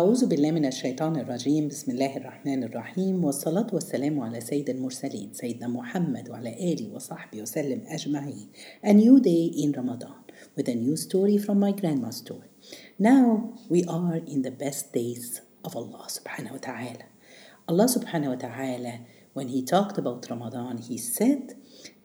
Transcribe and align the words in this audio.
أعوذ 0.00 0.26
بالله 0.26 0.50
من 0.50 0.64
الشيطان 0.64 1.16
الرجيم 1.16 1.68
بسم 1.68 1.90
الله 1.90 2.16
الرحمن 2.16 2.64
الرحيم 2.64 3.24
والصلاة 3.24 3.66
والسلام 3.72 4.20
على 4.20 4.40
سيد 4.40 4.70
المرسلين 4.70 5.30
سيدنا 5.34 5.68
محمد 5.68 6.28
وعلى 6.30 6.72
آله 6.72 6.94
وصحبه 6.94 7.42
وسلم 7.42 7.82
أجمعين 7.86 8.46
A 8.84 8.92
new 8.92 9.18
day 9.18 9.50
in 9.62 9.72
Ramadan 9.72 10.22
with 10.56 10.68
a 10.68 10.74
new 10.74 10.96
story 10.96 11.36
from 11.36 11.58
my 11.58 11.72
grandma's 11.72 12.16
story 12.18 12.48
Now 13.00 13.54
we 13.68 13.82
are 13.86 14.20
in 14.24 14.42
the 14.42 14.52
best 14.52 14.92
days 14.92 15.40
of 15.64 15.74
Allah 15.74 16.06
subhanahu 16.06 16.52
wa 16.52 16.58
ta'ala 16.58 17.06
Allah 17.66 17.88
subhanahu 17.90 18.28
wa 18.28 18.36
ta'ala 18.36 19.00
when 19.32 19.48
he 19.48 19.64
talked 19.64 19.98
about 19.98 20.30
Ramadan 20.30 20.78
he 20.78 20.96
said 20.96 21.56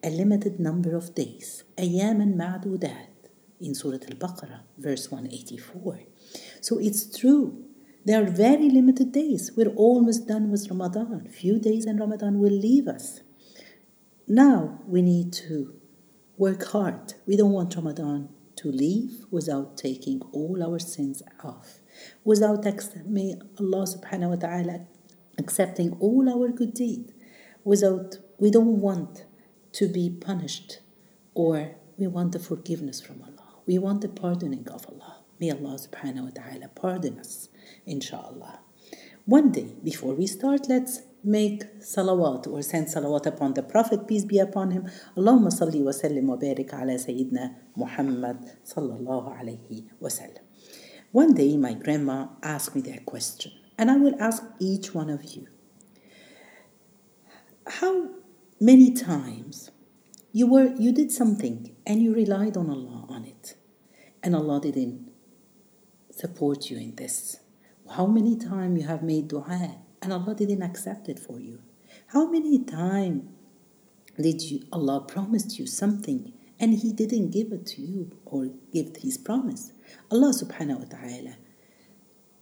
a 0.03 0.09
limited 0.09 0.59
number 0.59 0.95
of 0.95 1.13
days 1.13 1.63
أياما 1.77 2.25
معدودات 2.25 3.13
in 3.61 3.75
Surah 3.75 4.01
Al-Baqarah 4.09 4.61
verse 4.79 5.11
184 5.11 5.99
So 6.59 6.79
it's 6.79 7.05
true 7.05 7.65
there 8.05 8.21
are 8.21 8.29
very 8.29 8.69
limited 8.69 9.11
days. 9.11 9.51
We're 9.55 9.75
almost 9.75 10.27
done 10.27 10.51
with 10.51 10.69
Ramadan. 10.69 11.27
Few 11.29 11.59
days 11.59 11.85
and 11.85 11.99
Ramadan 11.99 12.39
will 12.39 12.51
leave 12.51 12.87
us. 12.87 13.21
Now 14.27 14.79
we 14.87 15.01
need 15.01 15.33
to 15.33 15.73
work 16.37 16.63
hard. 16.65 17.13
We 17.25 17.37
don't 17.37 17.51
want 17.51 17.75
Ramadan 17.75 18.29
to 18.57 18.71
leave 18.71 19.25
without 19.31 19.77
taking 19.77 20.21
all 20.31 20.63
our 20.63 20.79
sins 20.79 21.23
off, 21.43 21.79
without 22.23 22.63
may 23.05 23.35
Allah 23.59 23.85
subhanahu 23.85 24.29
wa 24.29 24.35
ta'ala 24.35 24.85
accepting 25.37 25.97
all 25.99 26.29
our 26.29 26.49
good 26.49 26.73
deed, 26.73 27.13
without 27.63 28.17
we 28.39 28.51
don't 28.51 28.79
want 28.79 29.25
to 29.73 29.87
be 29.87 30.09
punished 30.09 30.79
or 31.33 31.75
we 31.97 32.07
want 32.07 32.31
the 32.31 32.39
forgiveness 32.39 33.01
from 33.01 33.21
Allah. 33.21 33.61
We 33.65 33.77
want 33.77 34.01
the 34.01 34.09
pardoning 34.09 34.67
of 34.69 34.85
Allah. 34.87 35.23
May 35.39 35.51
Allah 35.51 35.77
subhanahu 35.77 36.23
wa 36.23 36.29
ta'ala 36.29 36.69
pardon 36.75 37.19
us, 37.19 37.49
inshallah. 37.85 38.59
One 39.25 39.51
day, 39.51 39.75
before 39.83 40.13
we 40.15 40.27
start, 40.27 40.67
let's 40.67 41.01
make 41.23 41.79
salawat 41.79 42.47
or 42.47 42.61
send 42.61 42.87
salawat 42.87 43.25
upon 43.25 43.53
the 43.53 43.63
Prophet, 43.63 44.07
peace 44.07 44.25
be 44.25 44.39
upon 44.39 44.71
him. 44.71 44.89
Allahumma 45.15 45.47
salli 45.51 45.81
wa 45.81 45.91
sallim 45.91 46.23
wa 46.25 46.35
barik 46.35 46.73
ala 46.73 46.93
Sayyidina 46.93 47.55
Muhammad 47.77 48.39
sallallahu 48.65 49.39
alayhi 49.39 49.85
wa 49.99 50.09
sallam. 50.09 50.39
One 51.13 51.33
day, 51.33 51.55
my 51.55 51.73
grandma 51.73 52.27
asked 52.41 52.75
me 52.75 52.81
that 52.81 53.05
question, 53.05 53.53
and 53.77 53.89
I 53.89 53.95
will 53.95 54.15
ask 54.19 54.43
each 54.59 54.93
one 54.93 55.09
of 55.09 55.23
you. 55.23 55.47
How 57.65 58.09
many 58.59 58.91
times 58.93 59.71
you 60.33 60.47
were 60.47 60.73
you 60.75 60.91
did 60.91 61.11
something 61.11 61.73
and 61.85 62.01
you 62.01 62.13
relied 62.13 62.57
on 62.57 62.69
Allah 62.69 63.05
on 63.07 63.23
it, 63.23 63.55
and 64.21 64.35
Allah 64.35 64.59
didn't 64.59 65.09
support 66.11 66.69
you 66.69 66.77
in 66.77 66.95
this? 66.95 67.37
How 67.95 68.07
many 68.07 68.35
times 68.35 68.81
you 68.81 68.87
have 68.87 69.03
made 69.03 69.27
dua 69.27 69.75
and 70.01 70.11
Allah 70.11 70.33
didn't 70.33 70.63
accept 70.63 71.09
it 71.09 71.19
for 71.19 71.39
you? 71.39 71.59
How 72.07 72.25
many 72.27 72.57
times 72.63 73.25
did 74.19 74.41
you 74.41 74.63
Allah 74.71 75.01
promised 75.01 75.59
you 75.59 75.67
something 75.67 76.33
and 76.59 76.73
He 76.73 76.91
didn't 76.91 77.29
give 77.29 77.51
it 77.51 77.67
to 77.67 77.83
you 77.83 78.09
or 78.25 78.49
give 78.71 78.95
His 78.95 79.19
promise? 79.19 79.73
Allah 80.09 80.33
subhanahu 80.33 80.79
wa 80.79 80.85
ta'ala 80.85 81.35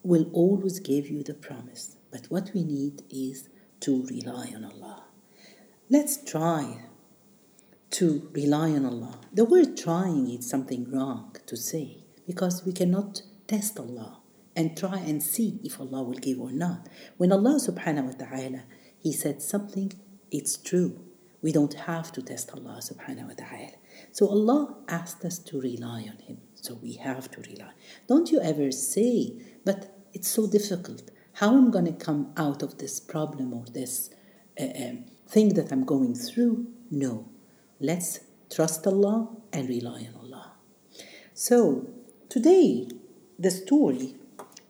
will 0.03 0.29
always 0.31 0.79
give 0.79 1.09
you 1.09 1.22
the 1.22 1.33
promise. 1.33 1.97
But 2.11 2.27
what 2.27 2.52
we 2.53 2.63
need 2.63 3.03
is 3.09 3.49
to 3.81 4.05
rely 4.05 4.53
on 4.55 4.63
Allah. 4.63 5.03
Let's 5.89 6.16
try 6.23 6.85
to 7.99 8.29
rely 8.31 8.72
on 8.72 8.85
Allah. 8.85 9.19
The 9.33 9.44
word 9.44 9.75
trying 9.75 10.29
is 10.31 10.49
something 10.49 10.89
wrong 10.89 11.35
to 11.45 11.57
say 11.57 12.05
because 12.25 12.63
we 12.66 12.72
cannot 12.72 13.23
test 13.47 13.77
Allah 13.77 14.20
and 14.55 14.77
try 14.77 14.99
and 14.99 15.21
see 15.23 15.59
if 15.63 15.80
Allah 15.80 16.03
will 16.03 16.19
give 16.19 16.39
or 16.39 16.52
not. 16.52 16.88
When 17.17 17.31
Allah 17.31 17.59
subhanahu 17.59 18.05
wa 18.05 18.25
ta'ala 18.25 18.63
He 19.02 19.11
said 19.11 19.41
something, 19.41 19.94
it's 20.30 20.57
true. 20.57 20.99
We 21.41 21.52
don't 21.52 21.73
have 21.73 22.11
to 22.11 22.21
test 22.21 22.52
Allah 22.53 22.79
subhanahu 22.81 23.29
wa 23.29 23.33
ta'ala. 23.33 23.78
So 24.12 24.28
Allah 24.28 24.75
asked 24.88 25.25
us 25.25 25.39
to 25.39 25.59
rely 25.59 26.06
on 26.12 26.19
Him. 26.19 26.38
So 26.53 26.75
we 26.75 26.94
have 26.94 27.31
to 27.31 27.41
rely. 27.41 27.72
Don't 28.07 28.31
you 28.31 28.39
ever 28.41 28.72
say, 28.72 29.34
but 29.66 29.97
it's 30.13 30.28
so 30.28 30.45
difficult. 30.45 31.09
How 31.33 31.57
am 31.57 31.69
I 31.69 31.72
going 31.72 31.85
to 31.85 31.94
come 31.94 32.31
out 32.38 32.62
of 32.62 32.78
this 32.78 33.00
problem 33.00 33.53
or 33.53 33.66
this 33.73 34.12
uh, 34.59 34.66
um, 34.66 35.06
thing 35.28 35.56
that 35.56 35.72
I'm 35.72 35.85
going 35.85 36.13
through? 36.13 36.68
No. 36.91 37.29
Let's 37.79 38.19
trust 38.53 38.85
Allah 38.85 39.29
and 39.51 39.68
rely 39.68 40.07
on 40.09 40.16
Allah. 40.22 40.53
So 41.33 41.88
today 42.29 42.88
the 43.39 43.50
story, 43.50 44.16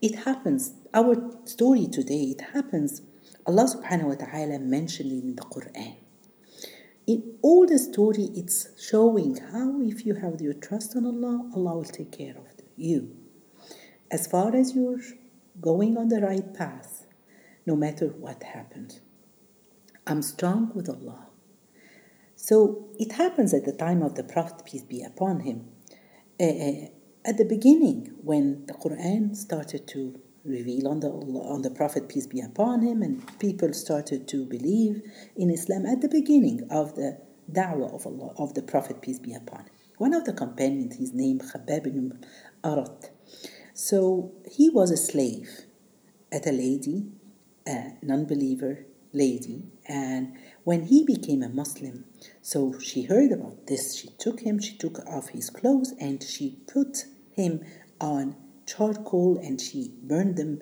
it 0.01 0.15
happens, 0.25 0.73
our 0.93 1.15
story 1.45 1.87
today, 1.87 2.35
it 2.35 2.41
happens, 2.53 3.01
Allah 3.45 3.65
subhanahu 3.65 4.03
wa 4.03 4.15
ta'ala 4.15 4.59
mentioned 4.59 5.11
in 5.11 5.35
the 5.35 5.43
Quran. 5.43 5.95
In 7.07 7.35
all 7.41 7.65
the 7.65 7.79
story, 7.79 8.29
it's 8.35 8.69
showing 8.79 9.37
how 9.37 9.81
if 9.81 10.05
you 10.05 10.15
have 10.15 10.41
your 10.41 10.53
trust 10.53 10.95
on 10.95 11.05
Allah, 11.05 11.49
Allah 11.55 11.75
will 11.75 11.83
take 11.83 12.11
care 12.11 12.35
of 12.37 12.45
you. 12.77 13.15
As 14.09 14.27
far 14.27 14.55
as 14.55 14.75
you're 14.75 14.99
going 15.59 15.97
on 15.97 16.09
the 16.09 16.21
right 16.21 16.53
path, 16.53 17.05
no 17.65 17.75
matter 17.75 18.07
what 18.07 18.43
happened. 18.43 18.99
I'm 20.07 20.21
strong 20.21 20.71
with 20.73 20.89
Allah. 20.89 21.27
So 22.35 22.87
it 22.97 23.13
happens 23.13 23.53
at 23.53 23.65
the 23.65 23.71
time 23.71 24.01
of 24.01 24.15
the 24.15 24.23
Prophet, 24.23 24.65
peace 24.65 24.83
be 24.83 25.03
upon 25.03 25.41
him. 25.41 25.67
Uh, 26.39 26.89
at 27.23 27.37
the 27.37 27.45
beginning, 27.45 28.11
when 28.23 28.65
the 28.65 28.73
Quran 28.73 29.35
started 29.35 29.87
to 29.89 30.19
reveal 30.43 30.87
on 30.87 30.99
the 31.01 31.09
on 31.09 31.61
the 31.61 31.69
Prophet 31.69 32.09
peace 32.09 32.25
be 32.25 32.41
upon 32.41 32.81
him, 32.81 33.01
and 33.01 33.21
people 33.39 33.73
started 33.73 34.27
to 34.29 34.45
believe 34.45 35.01
in 35.35 35.51
Islam 35.51 35.85
at 35.85 36.01
the 36.01 36.09
beginning 36.09 36.67
of 36.71 36.95
the 36.95 37.19
da'wah 37.51 37.93
of 37.93 38.07
Allah 38.07 38.33
of 38.37 38.53
the 38.53 38.61
Prophet 38.63 39.01
peace 39.01 39.19
be 39.19 39.33
upon 39.33 39.61
him. 39.61 39.73
One 39.97 40.13
of 40.13 40.25
the 40.25 40.33
companions, 40.33 40.95
his 40.97 41.13
name 41.13 41.39
Khabbab 41.39 41.87
ibn 41.87 42.25
Arat. 42.63 43.11
So 43.73 44.31
he 44.49 44.69
was 44.69 44.89
a 44.89 44.97
slave 44.97 45.65
at 46.31 46.47
a 46.47 46.51
lady, 46.51 47.11
a 47.67 47.97
non-believer 48.01 48.85
lady, 49.13 49.65
and 49.87 50.33
when 50.63 50.85
he 50.85 51.03
became 51.03 51.43
a 51.43 51.49
Muslim, 51.49 52.05
so 52.41 52.79
she 52.79 53.03
heard 53.03 53.31
about 53.31 53.67
this. 53.67 53.95
She 53.95 54.09
took 54.17 54.41
him, 54.41 54.59
she 54.59 54.77
took 54.77 54.99
off 55.07 55.29
his 55.29 55.49
clothes, 55.49 55.93
and 55.99 56.21
she 56.23 56.57
put 56.67 57.05
him 57.33 57.63
on 57.99 58.35
charcoal 58.65 59.37
and 59.37 59.59
she 59.59 59.93
burned 60.03 60.37
them, 60.37 60.61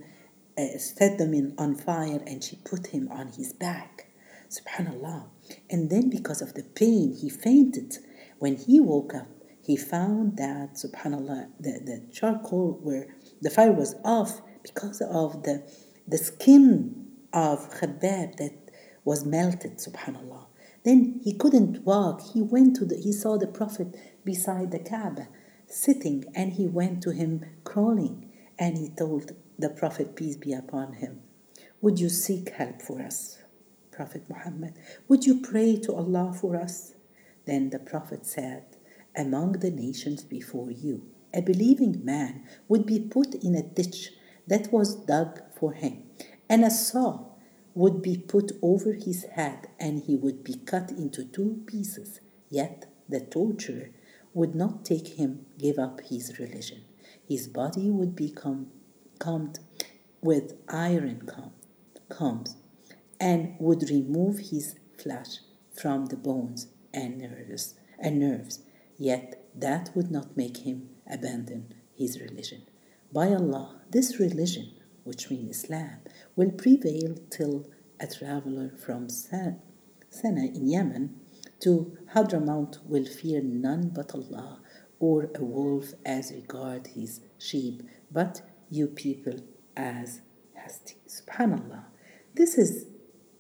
uh, 0.58 0.78
set 0.78 1.18
them 1.18 1.34
in 1.34 1.56
on 1.58 1.76
fire, 1.76 2.22
and 2.28 2.44
she 2.44 2.58
put 2.58 2.88
him 2.88 3.08
on 3.10 3.30
his 3.30 3.54
back. 3.54 4.08
Subhanallah. 4.50 5.28
And 5.70 5.90
then, 5.90 6.10
because 6.10 6.42
of 6.42 6.54
the 6.54 6.64
pain, 6.64 7.16
he 7.16 7.30
fainted. 7.30 7.98
When 8.40 8.56
he 8.58 8.80
woke 8.80 9.14
up, 9.14 9.28
he 9.62 9.78
found 9.78 10.38
that, 10.38 10.74
subhanallah, 10.74 11.52
the, 11.60 11.80
the 11.86 12.08
charcoal 12.12 12.80
where 12.82 13.16
the 13.42 13.50
fire 13.50 13.72
was 13.72 13.96
off 14.04 14.42
because 14.64 15.02
of 15.02 15.44
the, 15.44 15.64
the 16.08 16.18
skin 16.18 17.06
of 17.32 17.70
Khabbab 17.72 18.38
that 18.38 18.72
was 19.06 19.26
melted, 19.26 19.78
subhanallah. 19.78 20.49
Then 20.90 21.22
he 21.24 21.34
couldn't 21.34 21.86
walk. 21.86 22.20
He 22.34 22.42
went 22.42 22.76
to 22.78 22.86
the, 22.86 22.96
he 22.96 23.12
saw 23.12 23.38
the 23.38 23.46
Prophet 23.46 23.96
beside 24.26 24.72
the 24.72 24.80
Kaaba 24.80 25.28
sitting 25.68 26.26
and 26.34 26.54
he 26.54 26.66
went 26.66 27.04
to 27.04 27.12
him 27.12 27.46
crawling 27.64 28.32
and 28.58 28.76
he 28.76 28.90
told 28.90 29.34
the 29.60 29.70
Prophet, 29.70 30.16
peace 30.16 30.36
be 30.36 30.52
upon 30.52 30.94
him, 30.94 31.22
Would 31.80 32.00
you 32.00 32.10
seek 32.10 32.50
help 32.50 32.82
for 32.82 33.04
us, 33.04 33.38
Prophet 33.92 34.24
Muhammad? 34.28 34.80
Would 35.08 35.28
you 35.28 35.42
pray 35.42 35.76
to 35.76 35.94
Allah 35.94 36.34
for 36.34 36.56
us? 36.56 36.96
Then 37.46 37.70
the 37.70 37.78
Prophet 37.78 38.26
said, 38.26 38.64
Among 39.16 39.60
the 39.60 39.70
nations 39.70 40.24
before 40.24 40.72
you, 40.72 41.04
a 41.32 41.44
believing 41.44 42.04
man 42.04 42.46
would 42.68 42.88
be 42.88 43.00
put 43.00 43.36
in 43.36 43.54
a 43.54 43.62
ditch 43.62 44.14
that 44.48 44.74
was 44.74 44.96
dug 44.96 45.40
for 45.54 45.74
him, 45.74 46.02
and 46.50 46.66
a 46.66 46.72
saw 46.72 47.29
would 47.74 48.02
be 48.02 48.18
put 48.18 48.52
over 48.62 48.94
his 48.94 49.24
head, 49.24 49.68
and 49.80 50.04
he 50.04 50.16
would 50.16 50.44
be 50.44 50.56
cut 50.56 50.92
into 50.92 51.24
two 51.24 51.64
pieces. 51.66 52.20
Yet 52.50 52.86
the 53.08 53.22
torturer 53.22 53.90
would 54.34 54.56
not 54.56 54.86
take 54.86 55.20
him 55.20 55.46
give 55.58 55.78
up 55.78 56.02
his 56.02 56.40
religion. 56.40 56.84
His 57.28 57.48
body 57.48 57.90
would 57.90 58.16
become 58.16 58.68
combed 59.20 59.60
with 60.22 60.58
iron 60.68 61.30
combs 62.10 62.56
and 63.20 63.56
would 63.60 63.90
remove 63.90 64.40
his 64.52 64.76
flesh 64.98 65.40
from 65.74 66.08
the 66.08 66.16
bones 66.16 66.68
and 66.94 67.18
nerves 67.18 67.76
and 68.00 68.20
nerves. 68.20 68.60
Yet 68.98 69.44
that 69.56 69.92
would 69.96 70.12
not 70.12 70.36
make 70.36 70.58
him 70.58 70.90
abandon 71.10 71.74
his 71.96 72.20
religion. 72.20 72.64
By 73.12 73.28
Allah, 73.30 73.82
this 73.90 74.20
religion, 74.20 74.72
which 75.10 75.32
means 75.32 75.64
Islam, 75.64 75.98
will 76.36 76.52
prevail 76.52 77.16
till 77.32 77.68
a 78.00 78.06
traveler 78.06 78.70
from 78.78 79.10
Sana 79.10 79.58
in 80.58 80.68
Yemen 80.68 81.20
to 81.62 81.98
Hadramaut 82.14 82.78
will 82.86 83.06
fear 83.06 83.42
none 83.42 83.90
but 83.90 84.14
Allah, 84.14 84.62
or 85.00 85.32
a 85.34 85.44
wolf 85.44 85.94
as 86.06 86.32
regard 86.32 86.88
his 86.88 87.22
sheep, 87.40 87.82
but 88.12 88.42
you 88.70 88.86
people 88.86 89.40
as 89.76 90.22
hasty. 90.54 90.98
Subhanallah. 91.08 91.86
This 92.36 92.58
is 92.58 92.86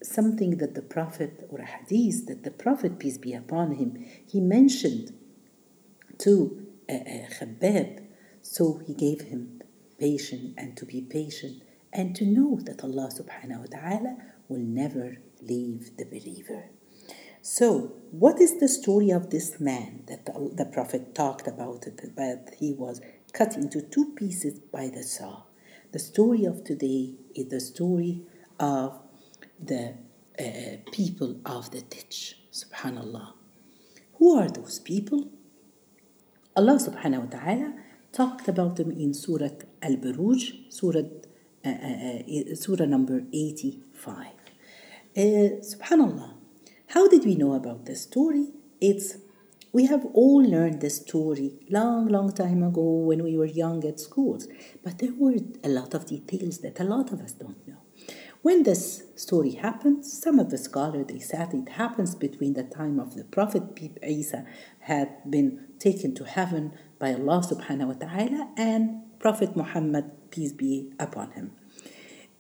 something 0.01 0.57
that 0.57 0.74
the 0.74 0.81
Prophet, 0.81 1.45
or 1.50 1.60
a 1.60 1.66
hadith 1.66 2.25
that 2.25 2.44
the 2.44 2.51
Prophet, 2.51 2.98
peace 2.98 3.19
be 3.19 3.33
upon 3.33 3.75
him, 3.75 4.04
he 4.25 4.39
mentioned 4.39 5.13
to 6.18 6.66
uh, 6.89 6.94
uh, 6.94 7.30
Khabbab. 7.38 8.07
So 8.42 8.81
he 8.86 8.94
gave 8.95 9.21
him 9.21 9.59
patience 10.00 10.54
and 10.57 10.75
to 10.78 10.86
be 10.86 11.01
patient 11.01 11.63
and 11.92 12.16
to 12.16 12.25
know 12.25 12.60
that 12.63 12.84
Allah 12.84 13.10
subhanahu 13.12 13.60
wa 13.60 13.80
ta'ala 13.80 14.18
will 14.48 14.60
never 14.60 15.18
leave 15.42 15.98
the 15.98 16.06
believer. 16.06 16.69
So, 17.42 17.94
what 18.12 18.42
is 18.42 18.60
the 18.60 18.68
story 18.68 19.12
of 19.12 19.30
this 19.30 19.60
man 19.60 20.04
that 20.07 20.25
the, 20.25 20.51
the 20.54 20.66
Prophet 20.66 21.16
talked 21.16 21.48
about? 21.48 21.88
It, 21.88 22.16
that 22.16 22.56
he 22.60 22.74
was 22.74 23.01
cut 23.31 23.56
into 23.56 23.81
two 23.81 24.13
pieces 24.16 24.60
by 24.60 24.90
the 24.90 25.04
saw. 25.04 25.44
The 25.92 26.00
story 26.00 26.45
of 26.45 26.63
today 26.63 27.16
is 27.36 27.48
the 27.48 27.60
story 27.62 28.24
of 28.60 29.00
the 29.60 29.95
uh, 30.38 30.78
people 30.92 31.40
of 31.45 31.72
the 31.72 31.81
ditch. 31.81 32.38
Subhanallah. 32.52 33.34
Who 34.16 34.38
are 34.38 34.50
those 34.50 34.80
people? 34.80 35.30
Allah 36.56 36.78
subhanahu 36.78 37.31
wa 37.31 37.40
ta'ala 37.40 37.74
talked 38.12 38.48
about 38.48 38.76
them 38.76 38.92
in 38.92 39.14
Surah 39.14 39.50
Al 39.82 39.96
Buruj, 39.98 40.72
Surah, 40.72 41.08
uh, 41.66 41.70
uh, 41.70 42.52
uh, 42.52 42.56
Surah 42.56 42.86
number 42.86 43.24
85. 43.32 44.28
Uh, 45.16 45.22
subhanallah. 45.62 46.34
How 46.88 47.08
did 47.08 47.26
we 47.26 47.36
know 47.36 47.54
about 47.54 47.86
this 47.86 48.04
story? 48.04 48.48
It's 48.82 49.18
we 49.72 49.86
have 49.86 50.04
all 50.14 50.42
learned 50.42 50.82
this 50.82 50.98
story 50.98 51.52
long, 51.70 52.08
long 52.08 52.32
time 52.32 52.64
ago 52.64 52.82
when 52.82 53.24
we 53.24 53.38
were 53.38 53.46
young 53.46 53.86
at 53.86 54.00
schools, 54.00 54.48
but 54.84 54.98
there 54.98 55.14
were 55.16 55.36
a 55.64 55.70
lot 55.70 55.94
of 55.94 56.08
details 56.08 56.60
that 56.60 56.80
a 56.80 56.84
lot 56.84 57.12
of 57.12 57.22
us 57.22 57.34
don't 57.34 57.68
know. 57.68 57.78
When 58.42 58.64
this 58.64 59.04
story 59.16 59.52
happens, 59.52 60.12
some 60.12 60.40
of 60.40 60.50
the 60.50 60.58
scholars 60.58 61.06
they 61.08 61.20
said 61.20 61.54
it 61.54 61.70
happens 61.70 62.16
between 62.16 62.54
the 62.54 62.64
time 62.64 63.00
of 63.00 63.16
the 63.16 63.26
Prophet 63.26 63.64
Isa 64.02 64.46
had 64.80 65.30
been 65.30 65.68
taken 65.78 66.16
to 66.16 66.24
heaven 66.24 66.72
by 67.00 67.13
Allah 67.13 67.42
subhanahu 67.42 67.88
wa 67.88 67.94
ta'ala 67.94 68.50
and 68.57 69.01
Prophet 69.19 69.56
Muhammad, 69.56 70.12
peace 70.31 70.51
be 70.51 70.92
upon 71.00 71.31
him. 71.31 71.51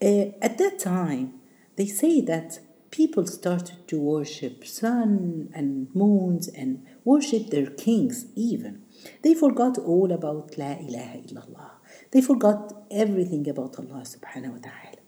Uh, 0.01 0.35
at 0.41 0.57
that 0.57 0.79
time, 0.79 1.33
they 1.77 1.85
say 1.85 2.21
that 2.21 2.59
people 2.91 3.25
started 3.25 3.87
to 3.87 3.99
worship 3.99 4.65
sun 4.65 5.49
and 5.53 5.87
moons 5.95 6.47
and 6.49 6.85
worship 7.05 7.49
their 7.49 7.67
kings 7.67 8.25
even. 8.35 8.83
They 9.23 9.33
forgot 9.33 9.77
all 9.77 10.11
about 10.11 10.57
La 10.57 10.73
ilaha 10.73 11.17
illallah. 11.19 11.71
They 12.11 12.21
forgot 12.21 12.85
everything 12.91 13.47
about 13.49 13.79
Allah 13.79 14.03
subhanahu 14.03 14.51
wa 14.51 14.59
ta'ala. 14.59 14.99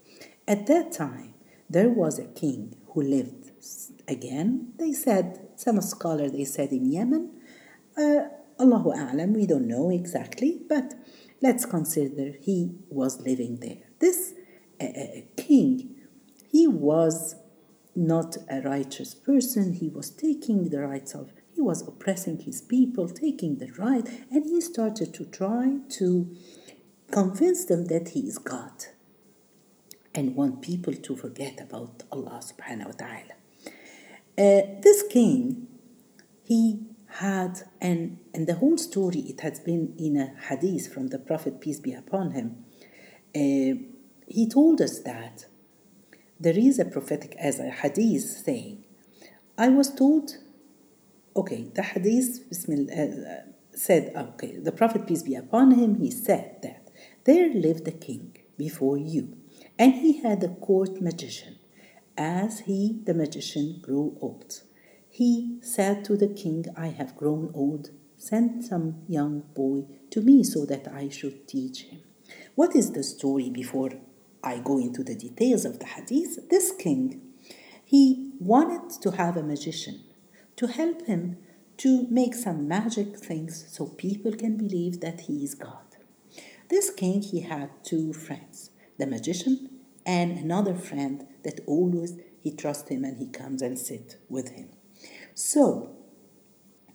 At 0.48 0.68
that 0.68 0.92
time, 0.92 1.34
there 1.70 1.90
was 1.90 2.20
a 2.20 2.26
king 2.26 2.76
who 2.88 3.02
lived 3.02 3.52
again. 4.08 4.74
They 4.78 4.94
said, 4.94 5.48
some 5.56 5.80
scholars, 5.82 6.32
they 6.32 6.46
said 6.46 6.72
in 6.72 6.92
Yemen. 6.92 7.32
Uh, 7.98 8.28
Allahu 8.62 8.92
A'lam, 8.92 9.34
we 9.34 9.48
don't 9.48 9.68
know 9.68 9.90
exactly, 9.90 10.62
but 10.70 10.94
let's 11.42 11.66
consider 11.66 12.38
he 12.40 12.76
was 12.90 13.20
living 13.22 13.58
there. 13.58 13.84
This 14.00 14.34
uh, 14.80 14.86
king, 15.36 15.96
he 16.52 16.68
was 16.68 17.36
not 17.96 18.38
a 18.50 18.62
righteous 18.62 19.14
person. 19.16 19.74
He 19.74 19.90
was 19.90 20.12
taking 20.12 20.70
the 20.70 20.82
rights 20.82 21.16
of, 21.16 21.32
he 21.56 21.62
was 21.62 21.86
oppressing 21.88 22.40
his 22.40 22.62
people, 22.62 23.10
taking 23.10 23.58
the 23.58 23.72
right, 23.78 24.08
and 24.30 24.46
he 24.46 24.62
started 24.62 25.14
to 25.16 25.26
try 25.26 25.78
to 25.98 26.30
convince 27.12 27.66
them 27.66 27.86
that 27.86 28.10
he 28.10 28.22
is 28.22 28.38
God 28.38 28.86
and 30.14 30.36
want 30.36 30.62
people 30.62 30.94
to 30.94 31.16
forget 31.16 31.60
about 31.60 32.04
Allah 32.12 32.42
subhanahu 32.44 32.88
wa 32.88 32.98
ta'ala. 33.04 33.36
Uh, 34.38 34.82
this 34.82 35.04
king, 35.10 35.68
he 36.44 36.80
had, 37.16 37.64
and, 37.80 38.18
and 38.34 38.48
the 38.48 38.56
whole 38.56 38.78
story, 38.78 39.20
it 39.20 39.42
has 39.42 39.60
been 39.60 39.94
in 39.98 40.18
a 40.18 40.34
hadith 40.48 40.94
from 40.94 41.08
the 41.08 41.20
Prophet, 41.20 41.60
peace 41.60 41.80
be 41.80 41.94
upon 41.94 42.32
him. 42.32 42.64
Uh, 43.36 43.80
he 44.28 44.48
told 44.50 44.82
us 44.82 45.00
that 45.00 45.46
there 46.40 46.58
is 46.58 46.80
a 46.80 46.86
prophetic, 46.86 47.36
as 47.38 47.60
a 47.60 47.70
hadith 47.70 48.24
saying, 48.24 48.84
I 49.58 49.70
was 49.70 49.94
told, 49.94 50.38
okay, 51.36 51.70
the 51.76 51.84
hadith 51.84 52.48
Bismillah, 52.50 52.94
uh, 52.94 53.52
said, 53.76 54.14
okay, 54.16 54.58
the 54.58 54.72
Prophet, 54.72 55.06
peace 55.06 55.24
be 55.24 55.36
upon 55.36 55.72
him, 55.72 55.96
he 55.96 56.12
said 56.12 56.58
that 56.64 56.90
there 57.26 57.54
lived 57.54 57.88
a 57.88 57.92
king 57.92 58.38
before 58.58 58.98
you, 58.98 59.38
and 59.78 59.96
he 59.96 60.22
had 60.22 60.44
a 60.44 60.50
court 60.50 61.02
magician. 61.02 61.58
As 62.18 62.62
he, 62.62 63.00
the 63.06 63.14
magician, 63.14 63.80
grew 63.82 64.18
old, 64.22 64.62
he 65.12 65.60
said 65.62 66.06
to 66.06 66.16
the 66.16 66.30
king, 66.30 66.66
I 66.78 66.88
have 66.88 67.18
grown 67.18 67.52
old, 67.54 67.90
send 68.18 68.64
some 68.64 69.02
young 69.10 69.44
boy 69.54 69.84
to 70.10 70.22
me 70.22 70.42
so 70.42 70.66
that 70.66 70.88
I 70.88 71.10
should 71.10 71.50
teach 71.50 71.84
him. 71.84 72.00
What 72.56 72.78
is 72.78 72.94
the 72.94 73.04
story 73.04 73.50
before 73.50 73.92
I 74.42 74.60
go 74.60 74.78
into 74.78 75.04
the 75.04 75.16
details 75.16 75.66
of 75.66 75.80
the 75.80 75.86
hadith, 75.86 76.50
this 76.50 76.72
king, 76.72 77.22
he 77.84 78.32
wanted 78.40 79.02
to 79.02 79.12
have 79.12 79.36
a 79.36 79.44
magician 79.44 80.02
to 80.56 80.68
help 80.68 81.06
him 81.06 81.38
to 81.78 82.08
make 82.10 82.34
some 82.34 82.68
magic 82.68 83.18
things 83.18 83.66
so 83.70 83.88
people 83.88 84.32
can 84.32 84.56
believe 84.56 85.02
that 85.02 85.22
he 85.22 85.44
is 85.44 85.56
God. 85.56 85.98
This 86.70 86.90
king, 86.90 87.22
he 87.22 87.42
had 87.42 87.70
two 87.84 88.14
friends, 88.14 88.70
the 88.98 89.08
magician 89.08 89.72
and 90.06 90.38
another 90.38 90.74
friend 90.74 91.28
that 91.44 91.60
always 91.68 92.18
he 92.40 92.52
trusts 92.52 92.90
him 92.90 93.04
and 93.04 93.18
he 93.18 93.28
comes 93.28 93.62
and 93.62 93.78
sit 93.78 94.18
with 94.30 94.52
him. 94.52 94.70
So 95.44 95.96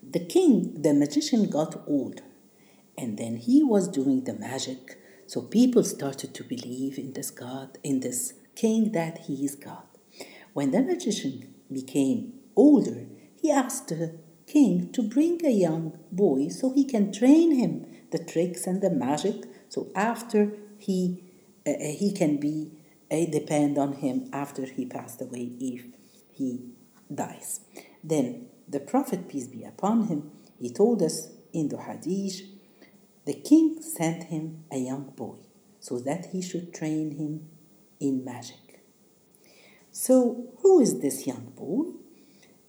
the 0.01 0.23
king, 0.35 0.81
the 0.81 0.93
magician 0.93 1.49
got 1.49 1.83
old, 1.87 2.21
and 2.97 3.17
then 3.17 3.35
he 3.37 3.61
was 3.63 3.87
doing 3.87 4.23
the 4.23 4.33
magic 4.33 4.97
so 5.27 5.41
people 5.41 5.83
started 5.83 6.33
to 6.35 6.43
believe 6.45 6.97
in 6.97 7.11
this 7.11 7.31
God, 7.31 7.77
in 7.83 7.99
this 7.99 8.33
king 8.55 8.93
that 8.93 9.25
he 9.27 9.43
is 9.43 9.55
God. 9.55 9.83
When 10.53 10.71
the 10.71 10.81
magician 10.81 11.53
became 11.71 12.33
older, 12.55 13.05
he 13.41 13.51
asked 13.51 13.89
the 13.89 14.17
king 14.47 14.89
to 14.93 15.03
bring 15.03 15.45
a 15.45 15.51
young 15.51 15.99
boy 16.13 16.47
so 16.47 16.71
he 16.71 16.85
can 16.85 17.11
train 17.11 17.53
him 17.55 17.85
the 18.11 18.23
tricks 18.23 18.65
and 18.65 18.81
the 18.81 18.89
magic. 18.89 19.43
So 19.67 19.91
after 19.93 20.53
he 20.77 21.23
uh, 21.67 21.71
uh 21.71 21.91
he 22.01 22.13
can 22.13 22.37
be 22.37 22.71
uh, 23.11 23.25
depend 23.39 23.77
on 23.77 23.91
him 24.03 24.29
after 24.31 24.65
he 24.65 24.85
passed 24.85 25.21
away 25.21 25.51
if 25.59 25.83
he 26.31 26.49
dies. 27.13 27.59
Then 28.03 28.47
the 28.67 28.79
Prophet 28.79 29.27
peace 29.27 29.47
be 29.47 29.63
upon 29.63 30.07
him, 30.07 30.31
he 30.59 30.69
told 30.69 31.01
us 31.01 31.29
in 31.53 31.69
the 31.69 31.77
hadith 31.77 32.41
the 33.27 33.33
king 33.33 33.81
sent 33.81 34.23
him 34.25 34.63
a 34.71 34.77
young 34.77 35.11
boy 35.15 35.35
so 35.81 35.99
that 35.99 36.27
he 36.27 36.41
should 36.41 36.73
train 36.73 37.11
him 37.17 37.49
in 37.99 38.23
magic. 38.23 38.81
So, 39.91 40.53
who 40.61 40.79
is 40.79 41.01
this 41.01 41.27
young 41.27 41.51
boy? 41.55 41.91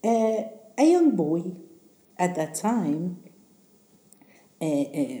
Uh, 0.03 0.49
a 0.77 0.83
young 0.83 1.15
boy 1.15 1.53
at 2.17 2.35
that 2.35 2.55
time, 2.55 3.23
uh, 4.61 4.65
uh, 4.65 5.19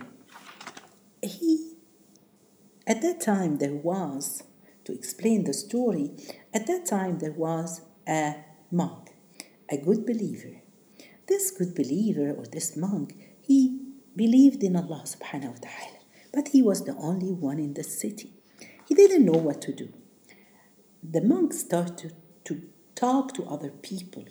he, 1.21 1.73
at 2.85 3.01
that 3.01 3.21
time, 3.21 3.59
there 3.59 3.75
was, 3.75 4.43
to 4.83 4.91
explain 4.91 5.45
the 5.45 5.53
story, 5.53 6.11
at 6.53 6.67
that 6.67 6.85
time 6.85 7.19
there 7.19 7.31
was 7.31 7.81
a 8.07 8.35
monk, 8.71 9.08
a 9.71 9.77
good 9.77 10.05
believer. 10.05 10.61
This 11.27 11.51
good 11.51 11.75
believer 11.75 12.31
or 12.31 12.45
this 12.45 12.75
monk, 12.75 13.15
he 13.41 13.79
believed 14.15 14.63
in 14.63 14.75
Allah 14.75 15.03
subhanahu 15.05 15.53
wa 15.53 15.59
ta'ala, 15.61 15.99
but 16.33 16.49
he 16.49 16.61
was 16.61 16.85
the 16.85 16.95
only 16.95 17.31
one 17.31 17.59
in 17.59 17.75
the 17.75 17.83
city. 17.83 18.33
He 18.87 18.95
didn't 18.95 19.25
know 19.25 19.39
what 19.39 19.61
to 19.63 19.73
do. 19.73 19.89
The 21.03 21.21
monk 21.21 21.53
started 21.53 22.13
to 22.45 22.63
talk 22.95 23.33
to 23.35 23.45
other 23.45 23.69
people, 23.69 24.25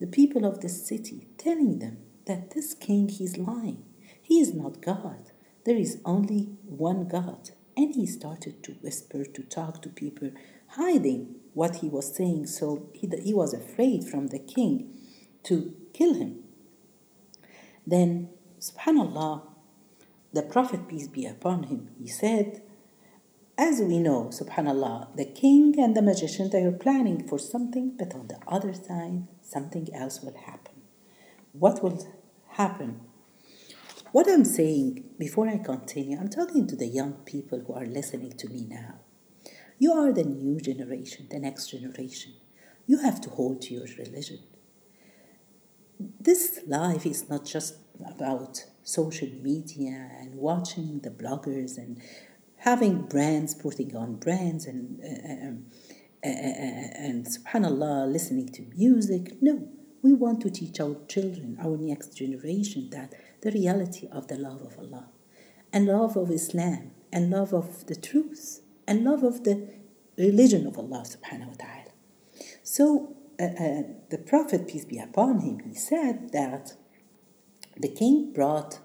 the 0.00 0.06
people 0.06 0.44
of 0.44 0.60
the 0.60 0.68
city, 0.68 1.26
telling 1.38 1.80
them 1.80 1.98
that 2.26 2.52
this 2.52 2.72
king 2.74 3.10
is 3.20 3.36
lying. 3.36 3.84
He 4.22 4.40
is 4.40 4.54
not 4.54 4.80
God. 4.80 5.32
There 5.66 5.76
is 5.76 6.00
only 6.04 6.56
one 6.64 7.08
God. 7.08 7.50
And 7.76 7.94
he 7.94 8.06
started 8.06 8.62
to 8.62 8.72
whisper, 8.74 9.24
to 9.24 9.42
talk 9.42 9.82
to 9.82 9.88
people, 9.88 10.30
hiding 10.68 11.34
what 11.54 11.76
he 11.76 11.88
was 11.88 12.14
saying. 12.14 12.46
So 12.46 12.90
he, 12.92 13.10
he 13.22 13.32
was 13.32 13.54
afraid 13.54 14.04
from 14.04 14.28
the 14.28 14.38
king 14.38 14.98
to 15.44 15.74
kill 15.92 16.14
him. 16.14 16.44
Then 17.86 18.30
Subhanallah, 18.60 19.42
the 20.32 20.42
Prophet, 20.42 20.88
peace 20.88 21.08
be 21.08 21.26
upon 21.26 21.64
him, 21.64 21.90
he 21.98 22.08
said, 22.08 22.62
as 23.56 23.80
we 23.80 24.00
know, 24.00 24.30
subhanallah, 24.32 25.14
the 25.16 25.26
king 25.26 25.74
and 25.78 25.94
the 25.94 26.02
magician, 26.02 26.50
they 26.50 26.64
are 26.64 26.72
planning 26.72 27.28
for 27.28 27.38
something, 27.38 27.94
but 27.96 28.12
on 28.12 28.26
the 28.26 28.38
other 28.48 28.74
side, 28.74 29.28
something 29.42 29.86
else 29.94 30.22
will 30.22 30.36
happen. 30.36 30.82
What 31.52 31.80
will 31.82 32.04
happen? 32.48 33.00
What 34.10 34.28
I'm 34.28 34.44
saying 34.44 35.04
before 35.18 35.48
I 35.48 35.58
continue, 35.58 36.18
I'm 36.18 36.30
talking 36.30 36.66
to 36.66 36.74
the 36.74 36.86
young 36.86 37.12
people 37.24 37.60
who 37.60 37.74
are 37.74 37.86
listening 37.86 38.32
to 38.38 38.48
me 38.48 38.66
now. 38.68 39.03
You 39.78 39.92
are 39.92 40.12
the 40.12 40.24
new 40.24 40.60
generation, 40.60 41.26
the 41.30 41.38
next 41.38 41.70
generation. 41.70 42.34
You 42.86 42.98
have 42.98 43.20
to 43.22 43.30
hold 43.30 43.62
to 43.62 43.74
your 43.74 43.86
religion. 43.98 44.40
This 46.20 46.60
life 46.66 47.06
is 47.06 47.28
not 47.28 47.44
just 47.44 47.76
about 48.04 48.64
social 48.82 49.28
media 49.42 50.10
and 50.20 50.34
watching 50.34 51.00
the 51.00 51.10
bloggers 51.10 51.78
and 51.78 52.00
having 52.56 53.02
brands 53.02 53.54
putting 53.54 53.94
on 53.96 54.16
brands 54.16 54.66
and 54.66 55.00
uh, 55.02 55.46
um, 55.48 55.66
uh, 56.24 56.28
uh, 56.28 57.06
and 57.06 57.26
subhanallah 57.26 58.10
listening 58.10 58.48
to 58.48 58.62
music 58.76 59.36
no 59.42 59.68
we 60.02 60.12
want 60.12 60.40
to 60.40 60.50
teach 60.50 60.80
our 60.80 60.96
children 61.08 61.58
our 61.62 61.76
next 61.76 62.16
generation 62.16 62.88
that 62.90 63.12
the 63.42 63.50
reality 63.50 64.08
of 64.10 64.28
the 64.28 64.36
love 64.36 64.62
of 64.62 64.78
allah 64.78 65.08
and 65.72 65.86
love 65.86 66.16
of 66.16 66.30
islam 66.30 66.90
and 67.12 67.30
love 67.30 67.52
of 67.52 67.86
the 67.86 67.94
truth 67.94 68.60
and 68.86 69.04
love 69.04 69.22
of 69.22 69.44
the 69.44 69.68
religion 70.16 70.66
of 70.66 70.78
allah 70.78 71.04
subhanahu 71.04 71.48
wa 71.48 71.58
ta'ala 71.58 71.92
so 72.62 73.16
uh, 73.40 73.44
uh, 73.44 73.82
the 74.10 74.18
prophet 74.18 74.68
peace 74.68 74.84
be 74.84 74.98
upon 74.98 75.40
him 75.40 75.58
he 75.60 75.74
said 75.74 76.30
that 76.32 76.74
the 77.76 77.88
king 77.88 78.32
brought 78.32 78.78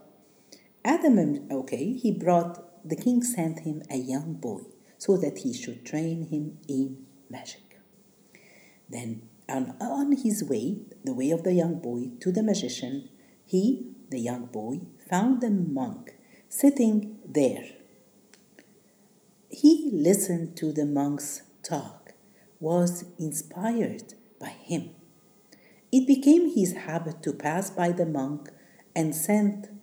Adam, 0.85 1.47
okay, 1.51 1.93
he 1.93 2.11
brought, 2.11 2.87
the 2.87 2.95
king 2.95 3.21
sent 3.21 3.59
him 3.59 3.81
a 3.91 3.97
young 3.97 4.33
boy 4.33 4.61
so 4.97 5.17
that 5.17 5.39
he 5.39 5.53
should 5.53 5.85
train 5.85 6.27
him 6.27 6.57
in 6.67 7.05
magic. 7.29 7.79
Then, 8.89 9.23
on, 9.47 9.75
on 9.81 10.13
his 10.13 10.43
way, 10.43 10.77
the 11.03 11.13
way 11.13 11.31
of 11.31 11.43
the 11.43 11.53
young 11.53 11.79
boy, 11.79 12.11
to 12.21 12.31
the 12.31 12.43
magician, 12.43 13.09
he, 13.45 13.91
the 14.09 14.19
young 14.19 14.45
boy, 14.45 14.81
found 15.09 15.43
a 15.43 15.49
monk 15.49 16.15
sitting 16.47 17.19
there. 17.25 17.65
He 19.49 19.89
listened 19.91 20.55
to 20.57 20.71
the 20.71 20.85
monk's 20.85 21.41
talk, 21.63 22.13
was 22.59 23.05
inspired 23.17 24.13
by 24.39 24.49
him. 24.49 24.91
It 25.91 26.05
became 26.05 26.53
his 26.53 26.73
habit 26.73 27.23
to 27.23 27.33
pass 27.33 27.69
by 27.69 27.91
the 27.91 28.05
monk 28.05 28.49
and 28.95 29.15
send 29.15 29.79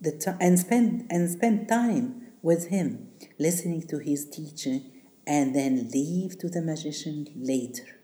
the 0.00 0.12
t- 0.12 0.30
and 0.40 0.58
spend 0.58 1.06
and 1.10 1.28
spend 1.28 1.68
time 1.68 2.28
with 2.40 2.68
him, 2.68 3.08
listening 3.38 3.82
to 3.88 3.98
his 3.98 4.28
teaching, 4.28 4.90
and 5.26 5.54
then 5.54 5.90
leave 5.92 6.38
to 6.38 6.48
the 6.48 6.62
magician 6.62 7.26
later. 7.36 8.00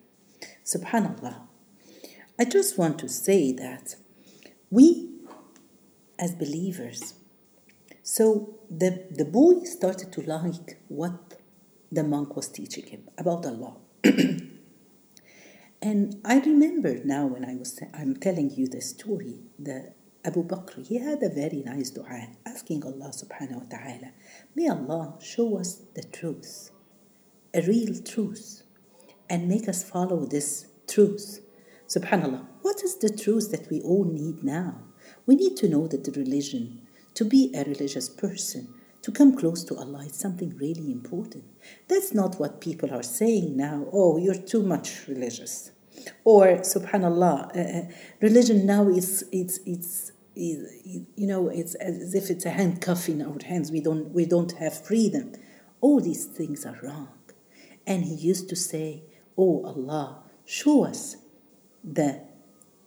Subhanallah. 0.65 1.43
I 2.39 2.45
just 2.45 2.77
want 2.77 2.99
to 2.99 3.09
say 3.09 3.53
that 3.53 3.97
we, 4.71 5.11
as 6.19 6.35
believers, 6.35 7.15
so 8.09 8.55
the, 8.71 9.05
the 9.11 9.25
boy 9.25 9.65
started 9.65 10.13
to 10.13 10.23
like 10.23 10.79
what 10.87 11.41
the 11.91 12.05
monk 12.05 12.37
was 12.37 12.47
teaching 12.47 12.87
him 12.87 13.09
about 13.19 13.45
Allah. 13.45 13.79
and 15.83 16.21
I 16.25 16.39
remember 16.39 17.01
now 17.05 17.27
when 17.27 17.45
I 17.45 17.57
was 17.57 17.81
I'm 17.93 18.15
telling 18.15 18.51
you 18.51 18.69
the 18.69 18.81
story, 18.81 19.41
the 19.59 19.93
Abu 20.25 20.45
Bakr, 20.45 20.87
he 20.87 21.01
had 21.01 21.21
a 21.21 21.29
very 21.29 21.65
nice 21.67 21.91
dua 21.91 22.29
asking 22.47 22.85
Allah 22.85 23.11
subhanahu 23.11 23.63
wa 23.63 23.69
ta'ala, 23.69 24.13
may 24.55 24.69
Allah 24.69 25.19
show 25.21 25.59
us 25.59 25.83
the 25.97 26.05
truth, 26.05 26.71
a 27.53 27.63
real 27.63 28.01
truth, 28.05 28.63
and 29.29 29.49
make 29.49 29.69
us 29.69 29.83
follow 29.83 30.27
this 30.27 30.69
truth. 30.87 31.41
Subhanallah, 31.89 32.47
what 32.63 32.85
is 32.85 32.99
the 32.99 33.11
truth 33.11 33.51
that 33.51 33.69
we 33.69 33.81
all 33.81 34.05
need 34.05 34.45
now? 34.45 34.85
We 35.27 35.35
need 35.35 35.57
to 35.57 35.69
know 35.69 35.89
that 35.89 36.05
the 36.05 36.13
religion, 36.13 36.86
to 37.17 37.25
be 37.25 37.51
a 37.55 37.65
religious 37.65 38.09
person, 38.09 38.69
to 39.03 39.11
come 39.11 39.37
close 39.37 39.65
to 39.65 39.77
Allah 39.77 40.05
is 40.05 40.15
something 40.15 40.57
really 40.59 40.93
important. 40.93 41.45
That's 41.89 42.13
not 42.15 42.39
what 42.39 42.61
people 42.61 42.93
are 42.93 43.03
saying 43.03 43.57
now. 43.57 43.87
Oh, 43.93 44.19
you're 44.19 44.43
too 44.53 44.63
much 44.63 45.09
religious. 45.09 45.71
Or, 46.25 46.59
subhanallah, 46.59 47.57
uh, 47.57 47.79
uh 47.79 47.93
religion 48.21 48.67
now 48.67 48.89
is 48.89 49.25
it's, 49.33 49.59
it's 49.65 50.13
you 50.35 51.07
know, 51.27 51.49
it's 51.49 51.75
as 51.77 52.15
if 52.15 52.29
it's 52.29 52.45
a 52.45 52.51
handcuff 52.51 53.09
in 53.09 53.23
our 53.23 53.39
hands. 53.43 53.73
We 53.73 53.81
don't, 53.81 54.11
we 54.13 54.27
don't 54.27 54.53
have 54.53 54.85
freedom. 54.85 55.33
All 55.81 56.01
these 56.01 56.27
things 56.27 56.67
are 56.67 56.79
wrong. 56.83 57.09
And 57.87 58.05
he 58.05 58.15
used 58.15 58.49
to 58.51 58.57
say, 58.57 59.05
Oh 59.39 59.65
Allah, 59.65 60.23
show 60.45 60.85
us 60.85 61.17
the 61.83 62.21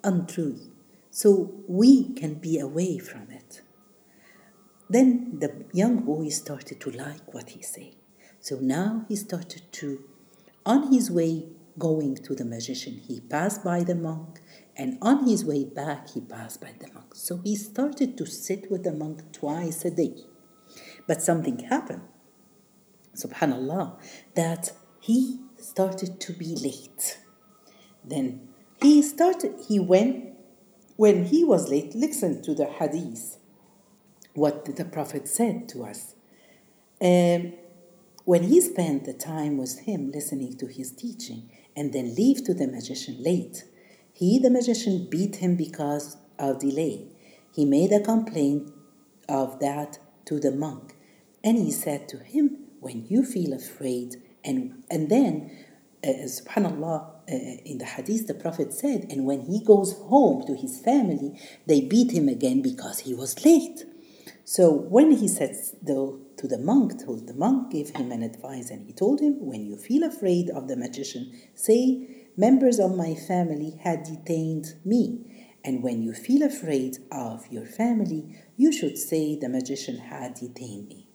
untruth 0.03 0.69
so 1.09 1.51
we 1.67 2.13
can 2.13 2.35
be 2.35 2.59
away 2.59 2.99
from 2.99 3.31
it. 3.31 3.61
Then 4.89 5.37
the 5.39 5.65
young 5.71 5.97
boy 5.97 6.29
started 6.29 6.79
to 6.81 6.91
like 6.91 7.33
what 7.33 7.51
he 7.51 7.61
said. 7.61 7.95
So 8.39 8.57
now 8.59 9.05
he 9.07 9.15
started 9.15 9.63
to, 9.73 10.03
on 10.65 10.91
his 10.91 11.11
way 11.11 11.45
going 11.77 12.15
to 12.15 12.35
the 12.35 12.45
magician, 12.45 13.01
he 13.07 13.19
passed 13.19 13.63
by 13.63 13.83
the 13.83 13.95
monk 13.95 14.41
and 14.75 14.97
on 15.01 15.27
his 15.27 15.43
way 15.43 15.65
back, 15.65 16.11
he 16.11 16.21
passed 16.21 16.61
by 16.61 16.73
the 16.79 16.87
monk. 16.93 17.13
So 17.13 17.41
he 17.43 17.55
started 17.55 18.17
to 18.17 18.25
sit 18.25 18.71
with 18.71 18.83
the 18.83 18.93
monk 18.93 19.31
twice 19.33 19.83
a 19.83 19.91
day. 19.91 20.23
But 21.05 21.21
something 21.21 21.59
happened, 21.59 22.03
subhanAllah, 23.15 23.99
that 24.35 24.71
he 25.01 25.41
started 25.57 26.21
to 26.21 26.33
be 26.33 26.55
late. 26.55 27.19
Then 28.05 28.49
he 28.81 29.01
started, 29.01 29.55
he 29.67 29.79
went, 29.79 30.33
when 30.95 31.25
he 31.25 31.43
was 31.43 31.69
late, 31.69 31.93
listen 31.93 32.41
to 32.43 32.53
the 32.53 32.65
hadith, 32.65 33.38
what 34.39 34.75
the 34.75 34.85
Prophet 34.85 35.27
said 35.27 35.67
to 35.69 35.83
us. 35.83 36.15
Um, 37.01 37.53
when 38.25 38.43
he 38.43 38.61
spent 38.61 39.05
the 39.05 39.13
time 39.13 39.57
with 39.57 39.79
him 39.79 40.11
listening 40.11 40.57
to 40.57 40.67
his 40.67 40.91
teaching 40.91 41.49
and 41.75 41.93
then 41.93 42.15
leave 42.15 42.43
to 42.45 42.53
the 42.53 42.67
magician 42.67 43.21
late, 43.23 43.65
he, 44.13 44.39
the 44.39 44.49
magician, 44.49 45.07
beat 45.09 45.37
him 45.37 45.55
because 45.55 46.17
of 46.37 46.59
delay. 46.59 47.07
He 47.53 47.65
made 47.65 47.91
a 47.91 48.01
complaint 48.01 48.71
of 49.27 49.59
that 49.59 49.99
to 50.25 50.39
the 50.39 50.51
monk, 50.51 50.95
and 51.43 51.57
he 51.57 51.71
said 51.71 52.09
to 52.09 52.17
him, 52.17 52.57
When 52.79 53.05
you 53.07 53.23
feel 53.23 53.53
afraid, 53.53 54.17
and, 54.43 54.83
and 54.91 55.09
then, 55.09 55.51
uh, 56.03 56.09
subhanAllah, 56.25 57.09
uh, 57.31 57.35
in 57.65 57.77
the 57.77 57.85
hadith, 57.85 58.27
the 58.27 58.33
Prophet 58.33 58.73
said, 58.73 59.05
and 59.09 59.25
when 59.25 59.41
he 59.41 59.63
goes 59.63 59.93
home 59.93 60.45
to 60.47 60.55
his 60.55 60.79
family, 60.79 61.39
they 61.65 61.81
beat 61.81 62.11
him 62.11 62.27
again 62.27 62.61
because 62.61 62.99
he 62.99 63.13
was 63.13 63.45
late. 63.45 63.85
So 64.49 64.71
when 64.71 65.11
he 65.11 65.27
said 65.27 65.55
though 65.79 66.21
to 66.37 66.47
the 66.47 66.57
monk, 66.57 67.05
told 67.05 67.27
the 67.27 67.35
monk 67.35 67.71
gave 67.71 67.91
him 67.91 68.11
an 68.11 68.23
advice, 68.23 68.71
and 68.71 68.83
he 68.83 68.93
told 68.93 69.19
him, 69.19 69.35
when 69.45 69.63
you 69.67 69.77
feel 69.77 70.03
afraid 70.03 70.49
of 70.49 70.67
the 70.67 70.75
magician, 70.75 71.39
say 71.53 72.25
members 72.35 72.79
of 72.79 72.97
my 72.97 73.13
family 73.13 73.79
had 73.83 74.01
detained 74.01 74.73
me. 74.83 75.53
And 75.63 75.83
when 75.83 76.01
you 76.01 76.15
feel 76.15 76.41
afraid 76.41 76.97
of 77.11 77.45
your 77.51 77.67
family, 77.67 78.41
you 78.57 78.71
should 78.71 78.97
say 78.97 79.35
the 79.35 79.49
magician 79.49 79.99
had 79.99 80.33
detained 80.33 80.87
me. 80.87 81.05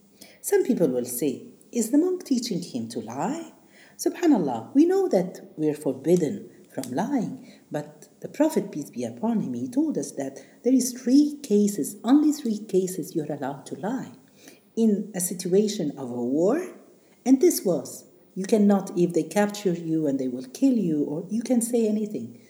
Some 0.40 0.62
people 0.62 0.86
will 0.86 1.04
say, 1.04 1.48
Is 1.72 1.90
the 1.90 1.98
monk 1.98 2.24
teaching 2.24 2.62
him 2.62 2.88
to 2.90 3.00
lie? 3.00 3.50
Subhanallah, 3.98 4.72
we 4.76 4.86
know 4.86 5.08
that 5.08 5.40
we're 5.56 5.74
forbidden 5.74 6.50
from 6.74 6.90
lying, 6.92 7.60
but 7.70 8.08
the 8.20 8.28
Prophet, 8.28 8.72
peace 8.72 8.90
be 8.90 9.04
upon 9.04 9.40
him, 9.40 9.54
he 9.54 9.68
told 9.68 9.96
us 9.96 10.10
that 10.12 10.38
there 10.64 10.74
is 10.74 10.92
three 10.92 11.38
cases, 11.42 11.96
only 12.02 12.32
three 12.32 12.58
cases 12.58 13.14
you're 13.14 13.32
allowed 13.32 13.64
to 13.66 13.76
lie. 13.76 14.12
In 14.76 15.12
a 15.14 15.20
situation 15.20 15.92
of 15.96 16.10
a 16.10 16.24
war, 16.24 16.74
and 17.24 17.40
this 17.40 17.64
was 17.64 18.04
you 18.34 18.44
cannot, 18.44 18.90
if 18.98 19.12
they 19.12 19.22
capture 19.22 19.72
you 19.72 20.06
and 20.08 20.18
they 20.18 20.28
will 20.28 20.46
kill 20.52 20.76
you, 20.76 21.04
or 21.04 21.24
you 21.30 21.42
can 21.42 21.62
say 21.62 21.86
anything. 21.86 22.40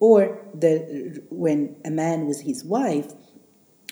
Or 0.00 0.38
the, 0.52 1.22
when 1.30 1.76
a 1.84 1.90
man 1.90 2.26
with 2.26 2.42
his 2.42 2.64
wife, 2.64 3.12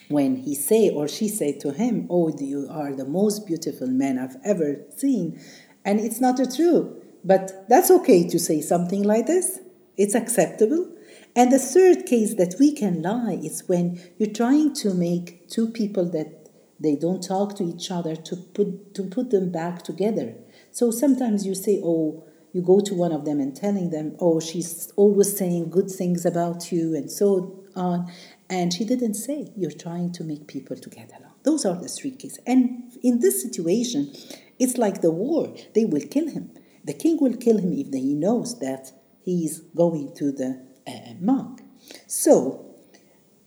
when 0.08 0.36
he 0.36 0.54
say 0.54 0.88
or 0.90 1.08
she 1.08 1.28
say 1.28 1.52
to 1.58 1.72
him, 1.72 2.06
"Oh, 2.10 2.36
you 2.36 2.68
are 2.70 2.92
the 2.92 3.04
most 3.04 3.46
beautiful 3.46 3.88
man 3.88 4.18
I've 4.18 4.36
ever 4.44 4.82
seen," 4.96 5.40
and 5.84 5.98
it's 6.00 6.20
not 6.20 6.38
true, 6.54 7.02
but 7.26 7.68
that's 7.68 7.90
okay 7.90 8.26
to 8.28 8.38
say 8.38 8.60
something 8.60 9.02
like 9.02 9.26
this. 9.26 9.58
It's 9.96 10.14
acceptable. 10.14 10.92
And 11.34 11.52
the 11.52 11.58
third 11.58 12.06
case 12.06 12.34
that 12.36 12.54
we 12.58 12.72
can 12.72 13.02
lie 13.02 13.38
is 13.42 13.64
when 13.66 14.00
you're 14.18 14.32
trying 14.32 14.72
to 14.74 14.94
make 14.94 15.48
two 15.48 15.68
people 15.68 16.10
that 16.12 16.48
they 16.80 16.94
don't 16.94 17.22
talk 17.22 17.56
to 17.56 17.64
each 17.64 17.90
other 17.90 18.14
to 18.16 18.36
put 18.36 18.94
to 18.94 19.02
put 19.04 19.30
them 19.30 19.50
back 19.50 19.82
together 19.82 20.34
so 20.76 20.90
sometimes 20.90 21.46
you 21.46 21.54
say, 21.54 21.80
oh, 21.82 22.22
you 22.52 22.60
go 22.60 22.80
to 22.80 22.94
one 22.94 23.10
of 23.10 23.24
them 23.24 23.40
and 23.40 23.56
telling 23.56 23.88
them, 23.88 24.14
oh, 24.20 24.40
she's 24.40 24.92
always 24.96 25.34
saying 25.34 25.70
good 25.70 25.90
things 25.90 26.26
about 26.26 26.70
you 26.70 26.94
and 26.94 27.10
so 27.10 27.64
on. 27.74 28.12
And 28.50 28.74
she 28.74 28.84
didn't 28.84 29.14
say, 29.14 29.52
you're 29.56 29.70
trying 29.70 30.12
to 30.12 30.22
make 30.22 30.46
people 30.46 30.76
to 30.76 30.90
get 30.90 31.12
along. 31.18 31.32
Those 31.44 31.64
are 31.64 31.76
the 31.80 31.88
three 31.88 32.10
cases. 32.10 32.40
And 32.46 32.92
in 33.02 33.20
this 33.20 33.40
situation, 33.40 34.12
it's 34.58 34.76
like 34.76 35.00
the 35.00 35.10
war. 35.10 35.54
They 35.74 35.86
will 35.86 36.06
kill 36.10 36.28
him. 36.28 36.50
The 36.86 36.94
king 36.94 37.18
will 37.20 37.36
kill 37.36 37.58
him 37.58 37.72
if 37.72 37.88
he 37.92 38.14
knows 38.14 38.58
that 38.60 38.92
he 39.24 39.44
is 39.44 39.60
going 39.74 40.14
to 40.14 40.30
the 40.30 40.50
uh, 40.86 41.14
monk. 41.20 41.62
So 42.06 42.76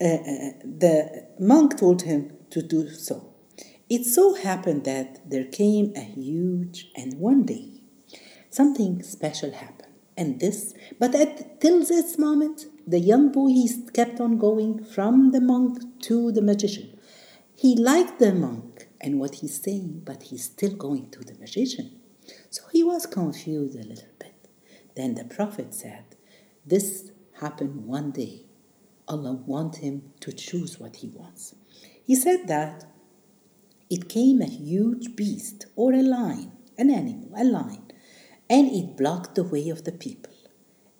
uh, 0.00 0.04
uh 0.04 0.52
the 0.82 1.26
monk 1.38 1.78
told 1.78 2.02
him 2.02 2.20
to 2.50 2.60
do 2.62 2.88
so. 2.90 3.16
It 3.88 4.04
so 4.04 4.34
happened 4.34 4.84
that 4.84 5.28
there 5.28 5.48
came 5.60 5.92
a 5.96 6.00
huge, 6.00 6.78
and 6.94 7.14
one 7.14 7.42
day, 7.44 7.66
something 8.48 9.02
special 9.02 9.52
happened. 9.52 9.94
And 10.16 10.38
this, 10.38 10.74
but 10.98 11.14
at 11.14 11.60
till 11.60 11.80
this 11.80 12.18
moment, 12.18 12.66
the 12.86 13.00
young 13.00 13.32
boy 13.32 13.48
he 13.48 13.68
kept 13.94 14.20
on 14.20 14.36
going 14.36 14.84
from 14.84 15.32
the 15.32 15.40
monk 15.40 15.78
to 16.02 16.30
the 16.30 16.42
magician. 16.42 16.88
He 17.56 17.74
liked 17.74 18.18
the 18.18 18.34
monk 18.34 18.88
and 19.00 19.18
what 19.18 19.36
he's 19.36 19.60
saying, 19.60 20.02
but 20.04 20.24
he's 20.24 20.44
still 20.44 20.74
going 20.86 21.10
to 21.10 21.20
the 21.20 21.34
magician. 21.38 21.99
So 22.50 22.62
he 22.72 22.82
was 22.82 23.06
confused 23.06 23.76
a 23.76 23.86
little 23.86 24.14
bit. 24.18 24.48
Then 24.96 25.14
the 25.14 25.24
prophet 25.24 25.74
said, 25.74 26.04
This 26.66 27.12
happened 27.40 27.86
one 27.86 28.10
day. 28.10 28.46
Allah 29.08 29.32
wants 29.32 29.78
him 29.78 30.12
to 30.20 30.32
choose 30.32 30.78
what 30.78 30.96
he 30.96 31.08
wants. 31.08 31.54
He 32.06 32.14
said 32.14 32.46
that 32.48 32.84
it 33.88 34.08
came 34.08 34.40
a 34.40 34.46
huge 34.46 35.16
beast 35.16 35.66
or 35.74 35.92
a 35.92 36.02
lion, 36.02 36.52
an 36.78 36.90
animal, 36.90 37.32
a 37.36 37.44
lion, 37.44 37.90
and 38.48 38.70
it 38.70 38.96
blocked 38.96 39.34
the 39.34 39.44
way 39.44 39.68
of 39.68 39.84
the 39.84 39.92
people. 39.92 40.32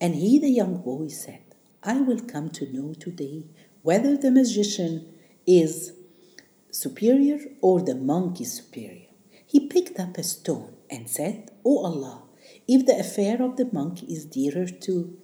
And 0.00 0.14
he, 0.14 0.38
the 0.38 0.48
young 0.48 0.78
boy, 0.82 1.08
said, 1.08 1.42
I 1.82 2.00
will 2.00 2.20
come 2.20 2.50
to 2.50 2.72
know 2.72 2.94
today 2.94 3.44
whether 3.82 4.16
the 4.16 4.30
magician 4.30 5.14
is 5.46 5.92
superior 6.70 7.38
or 7.60 7.80
the 7.80 7.94
monk 7.94 8.40
is 8.40 8.52
superior. 8.52 9.08
He 9.46 9.68
picked 9.68 9.98
up 9.98 10.16
a 10.18 10.22
stone 10.22 10.74
and 10.90 11.08
said, 11.08 11.50
O 11.64 11.84
Allah, 11.84 12.24
if 12.66 12.86
the 12.86 12.98
affair 12.98 13.42
of 13.42 13.56
the 13.56 13.68
monk 13.72 14.02
is 14.02 14.24
dearer 14.24 14.66
to 14.66 15.16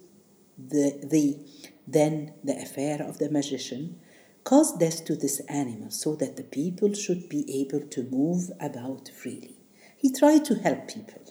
the, 0.57 0.99
thee 1.03 1.45
than 1.87 2.33
the 2.43 2.57
affair 2.57 3.01
of 3.01 3.19
the 3.19 3.29
magician, 3.29 3.99
cause 4.43 4.77
death 4.77 5.05
to 5.05 5.15
this 5.15 5.39
animal 5.49 5.91
so 5.91 6.15
that 6.15 6.37
the 6.37 6.43
people 6.43 6.93
should 6.93 7.27
be 7.29 7.43
able 7.61 7.85
to 7.87 8.03
move 8.03 8.49
about 8.59 9.09
freely. 9.09 9.57
He 9.97 10.11
tried 10.11 10.45
to 10.45 10.55
help 10.55 10.87
people. 10.87 11.21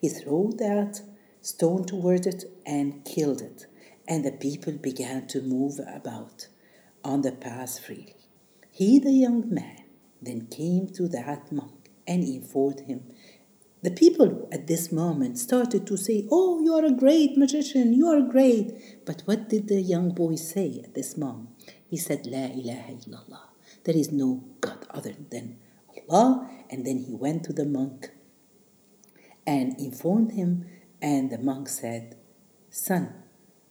He 0.00 0.08
threw 0.08 0.52
that 0.58 1.00
stone 1.40 1.84
toward 1.84 2.26
it 2.26 2.44
and 2.64 3.04
killed 3.04 3.40
it, 3.40 3.66
and 4.08 4.24
the 4.24 4.32
people 4.32 4.72
began 4.72 5.26
to 5.28 5.42
move 5.42 5.78
about 5.86 6.48
on 7.04 7.22
the 7.22 7.32
path 7.32 7.78
freely. 7.78 8.16
He, 8.70 8.98
the 8.98 9.12
young 9.12 9.52
man, 9.52 9.84
then 10.20 10.48
came 10.48 10.88
to 10.88 11.08
that 11.08 11.52
monk 11.52 11.90
and 12.06 12.24
informed 12.24 12.80
him. 12.80 13.12
The 13.82 13.90
people 13.90 14.48
at 14.50 14.66
this 14.66 14.90
moment 14.90 15.38
started 15.38 15.86
to 15.86 15.96
say, 15.96 16.26
Oh, 16.30 16.60
you 16.60 16.74
are 16.74 16.84
a 16.84 16.90
great 16.90 17.36
magician, 17.36 17.92
you 17.92 18.08
are 18.08 18.22
great. 18.22 19.04
But 19.04 19.22
what 19.26 19.48
did 19.48 19.68
the 19.68 19.80
young 19.80 20.10
boy 20.10 20.36
say 20.36 20.80
at 20.82 20.94
this 20.94 21.16
moment? 21.16 21.50
He 21.88 21.96
said, 21.96 22.26
La 22.26 22.46
ilaha 22.46 22.92
illallah. 22.94 23.40
There 23.84 23.96
is 23.96 24.10
no 24.10 24.44
God 24.60 24.86
other 24.90 25.14
than 25.30 25.58
Allah. 26.10 26.50
And 26.70 26.86
then 26.86 26.98
he 26.98 27.14
went 27.14 27.44
to 27.44 27.52
the 27.52 27.66
monk 27.66 28.10
and 29.46 29.78
informed 29.78 30.32
him. 30.32 30.66
And 31.00 31.30
the 31.30 31.38
monk 31.38 31.68
said, 31.68 32.16
Son, 32.70 33.12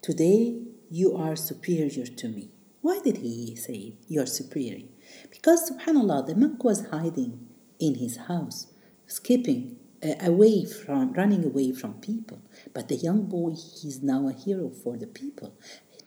today 0.01 0.61
you 0.89 1.17
are 1.17 1.35
superior 1.35 2.05
to 2.05 2.29
me. 2.29 2.51
Why 2.81 2.99
did 3.03 3.17
he 3.17 3.55
say 3.55 3.95
you 4.07 4.21
are 4.21 4.27
superior? 4.27 4.87
Because, 5.31 5.71
subhanAllah, 5.71 6.27
the 6.27 6.35
monk 6.35 6.63
was 6.63 6.87
hiding 6.91 7.47
in 7.79 7.95
his 7.95 8.17
house, 8.27 8.67
skipping 9.07 9.77
away 10.21 10.65
from, 10.65 11.13
running 11.13 11.43
away 11.43 11.71
from 11.71 11.95
people. 11.95 12.41
But 12.73 12.87
the 12.87 12.95
young 12.95 13.25
boy, 13.25 13.51
he's 13.51 14.01
now 14.01 14.27
a 14.27 14.33
hero 14.33 14.69
for 14.69 14.97
the 14.97 15.07
people 15.07 15.57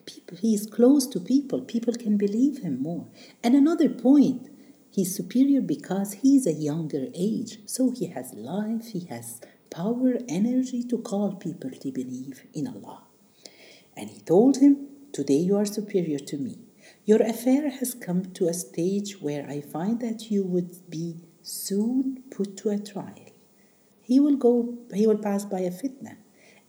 people, 0.09 0.39
he 0.39 0.55
is 0.55 0.67
close 0.67 1.07
to 1.07 1.21
people. 1.21 1.61
People 1.61 1.95
can 1.95 2.17
believe 2.17 2.59
him 2.59 2.83
more. 2.83 3.07
And 3.43 3.55
another 3.55 3.89
point, 3.89 4.49
he's 4.91 5.15
superior 5.15 5.61
because 5.61 6.15
he's 6.23 6.47
a 6.47 6.53
younger 6.53 7.07
age. 7.15 7.59
So 7.67 7.91
he 7.91 8.07
has 8.09 8.33
life, 8.33 8.87
he 8.93 9.05
has 9.07 9.41
power, 9.71 10.15
energy 10.29 10.83
to 10.85 10.99
call 10.99 11.35
people 11.35 11.71
to 11.71 11.93
believe 11.93 12.47
in 12.55 12.67
Allah. 12.67 13.03
And 13.97 14.11
he 14.11 14.21
told 14.21 14.59
him, 14.59 14.89
Today 15.13 15.41
you 15.49 15.57
are 15.57 15.65
superior 15.65 16.19
to 16.19 16.37
me. 16.37 16.59
Your 17.05 17.23
affair 17.23 17.71
has 17.71 17.95
come 17.95 18.27
to 18.33 18.49
a 18.49 18.55
stage 18.55 19.21
where 19.21 19.47
I 19.49 19.61
find 19.61 20.01
that 20.01 20.31
you 20.31 20.45
would 20.45 20.89
be 20.89 21.17
soon 21.43 22.23
put 22.31 22.57
to 22.59 22.71
a 22.71 22.79
trial. 22.79 23.28
He 24.09 24.19
will 24.21 24.37
go, 24.37 24.79
he 24.95 25.07
will 25.07 25.19
pass 25.19 25.45
by 25.45 25.61
a 25.61 25.71
fitna. 25.71 26.17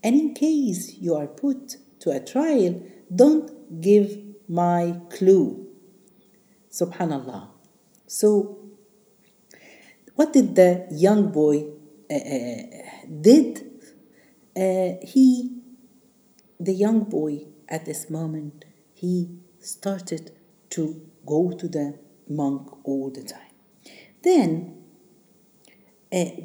And 0.03 0.13
in 0.13 0.33
case 0.33 0.97
you 0.97 1.15
are 1.15 1.25
put 1.25 1.77
to 2.01 2.11
a 2.11 2.19
trial, 2.19 2.83
don't 3.15 3.79
give 3.79 4.17
my 4.49 4.99
clue. 5.09 5.65
Subhanallah. 6.69 7.47
So, 8.07 8.57
what 10.15 10.33
did 10.33 10.55
the 10.55 10.87
young 10.91 11.31
boy 11.31 11.67
uh, 12.11 12.17
did? 13.21 13.65
Uh, 14.53 14.99
he, 15.01 15.61
the 16.59 16.73
young 16.73 17.05
boy, 17.05 17.45
at 17.69 17.85
this 17.85 18.09
moment, 18.09 18.65
he 18.93 19.29
started 19.59 20.31
to 20.71 21.09
go 21.25 21.51
to 21.51 21.69
the 21.69 21.97
monk 22.27 22.85
all 22.85 23.09
the 23.09 23.23
time. 23.23 23.53
Then, 24.23 24.75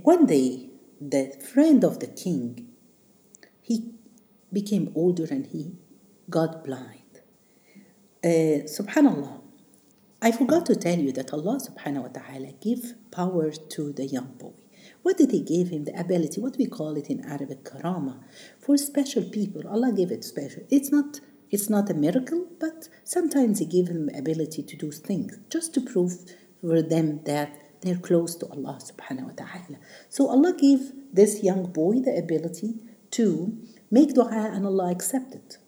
one 0.03 0.27
day, 0.27 0.71
the 1.11 1.33
friend 1.53 1.85
of 1.85 2.01
the 2.01 2.07
king, 2.07 2.69
he 3.61 3.95
became 4.53 4.93
older 4.95 5.27
and 5.31 5.47
he 5.47 5.73
got 6.31 6.65
blind. 6.65 7.01
Uh, 8.23 8.65
subhanallah, 8.77 9.41
I 10.23 10.33
forgot 10.33 10.65
to 10.67 10.77
tell 10.77 10.99
you 10.99 11.13
that 11.13 11.33
Allah 11.35 11.59
subhanahu 11.61 12.03
wa 12.03 12.09
ta'ala 12.09 12.53
gave 12.53 12.95
power 13.11 13.51
to 13.51 13.93
the 13.93 14.07
young 14.07 14.33
boy. 14.39 14.55
What 15.03 15.19
did 15.19 15.33
He 15.33 15.41
give 15.41 15.69
him? 15.69 15.85
The 15.85 15.99
ability, 15.99 16.41
what 16.41 16.57
we 16.57 16.67
call 16.67 16.97
it 16.97 17.09
in 17.09 17.25
Arabic, 17.25 17.65
karama, 17.65 18.23
for 18.59 18.79
special 18.79 19.25
people. 19.25 19.69
Allah 19.69 19.93
gave 19.93 20.11
it 20.11 20.25
special. 20.25 20.63
It's 20.71 20.91
not 20.91 21.21
it's 21.51 21.69
not 21.69 21.91
a 21.91 21.95
miracle, 21.95 22.47
but 22.59 22.89
sometimes 23.05 23.59
He 23.59 23.67
gave 23.67 23.89
him 23.89 24.09
ability 24.17 24.63
to 24.63 24.77
do 24.77 24.91
things 24.91 25.39
just 25.51 25.75
to 25.75 25.81
prove 25.83 26.15
for 26.63 26.81
them 26.81 27.21
that 27.25 27.64
they're 27.85 27.97
close 27.97 28.35
to 28.37 28.47
Allah 28.47 28.79
subhanahu 28.81 29.27
wa 29.27 29.33
ta'ala. 29.37 29.79
So 30.09 30.29
Allah 30.29 30.55
gave 30.57 30.93
this 31.13 31.43
young 31.43 31.67
boy 31.73 32.01
the 32.01 32.17
ability 32.17 32.75
to 33.13 33.59
make 33.91 34.15
dua 34.15 34.51
and 34.53 34.67
Allah 34.67 34.91
accept 34.91 35.35
it 35.35 35.59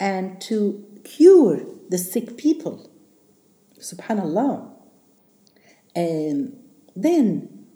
and 0.00 0.40
to 0.42 0.84
cure 1.04 1.60
the 1.88 1.98
sick 1.98 2.36
people. 2.36 2.90
Subhanallah. 3.78 4.70
And 5.94 6.58
then 6.94 7.66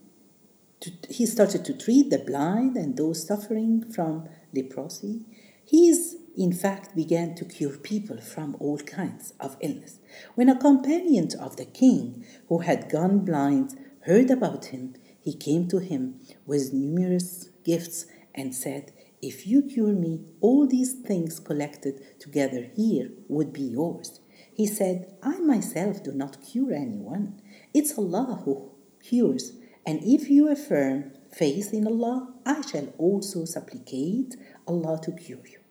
to, 0.81 0.91
he 1.09 1.27
started 1.27 1.65
to 1.67 1.73
treat 1.77 2.11
the 2.11 2.19
blind 2.19 2.77
and 2.77 2.97
those 2.97 3.27
suffering 3.27 3.91
from 3.93 4.29
leprosy. 4.55 5.27
He 5.73 5.91
in 6.37 6.53
fact 6.53 6.95
began 6.95 7.35
to 7.35 7.47
cure 7.47 7.79
people 7.79 8.21
from 8.21 8.57
all 8.61 8.77
kinds 8.77 9.33
of 9.41 9.57
illness. 9.61 10.01
When 10.35 10.51
a 10.51 10.59
companion 10.59 11.29
of 11.41 11.57
the 11.57 11.65
king 11.65 12.27
who 12.49 12.59
had 12.59 12.91
gone 12.91 13.25
blind 13.25 13.79
heard 14.03 14.31
about 14.31 14.67
him, 14.67 14.95
he 15.19 15.35
came 15.35 15.69
to 15.69 15.79
him 15.79 16.21
with 16.45 16.75
numerous 16.75 17.49
gifts 17.65 18.05
and 18.35 18.55
said, 18.55 18.93
if 19.23 19.47
you 19.47 19.63
cure 19.63 19.95
me, 19.95 20.21
all 20.43 20.67
these 20.67 20.93
things 20.93 21.41
collected 21.41 22.21
together 22.21 22.69
here 22.77 23.11
would 23.29 23.55
be 23.55 23.63
yours. 23.63 24.21
He 24.53 24.67
said, 24.67 25.15
I 25.23 25.39
myself 25.39 26.05
do 26.05 26.13
not 26.13 26.43
cure 26.43 26.75
anyone. 26.75 27.41
It's 27.73 27.97
Allah 27.97 28.43
who 28.45 28.73
cures. 29.03 29.53
And 29.87 30.01
if 30.05 30.29
you 30.29 30.51
affirm 30.51 31.13
faith 31.33 31.73
in 31.73 31.87
Allah, 31.87 32.35
I 32.45 32.61
shall 32.61 32.89
also 32.99 33.47
supplicate 33.47 34.37
Allah 34.67 35.01
to 35.05 35.13
cure 35.13 35.47
you. 35.47 35.62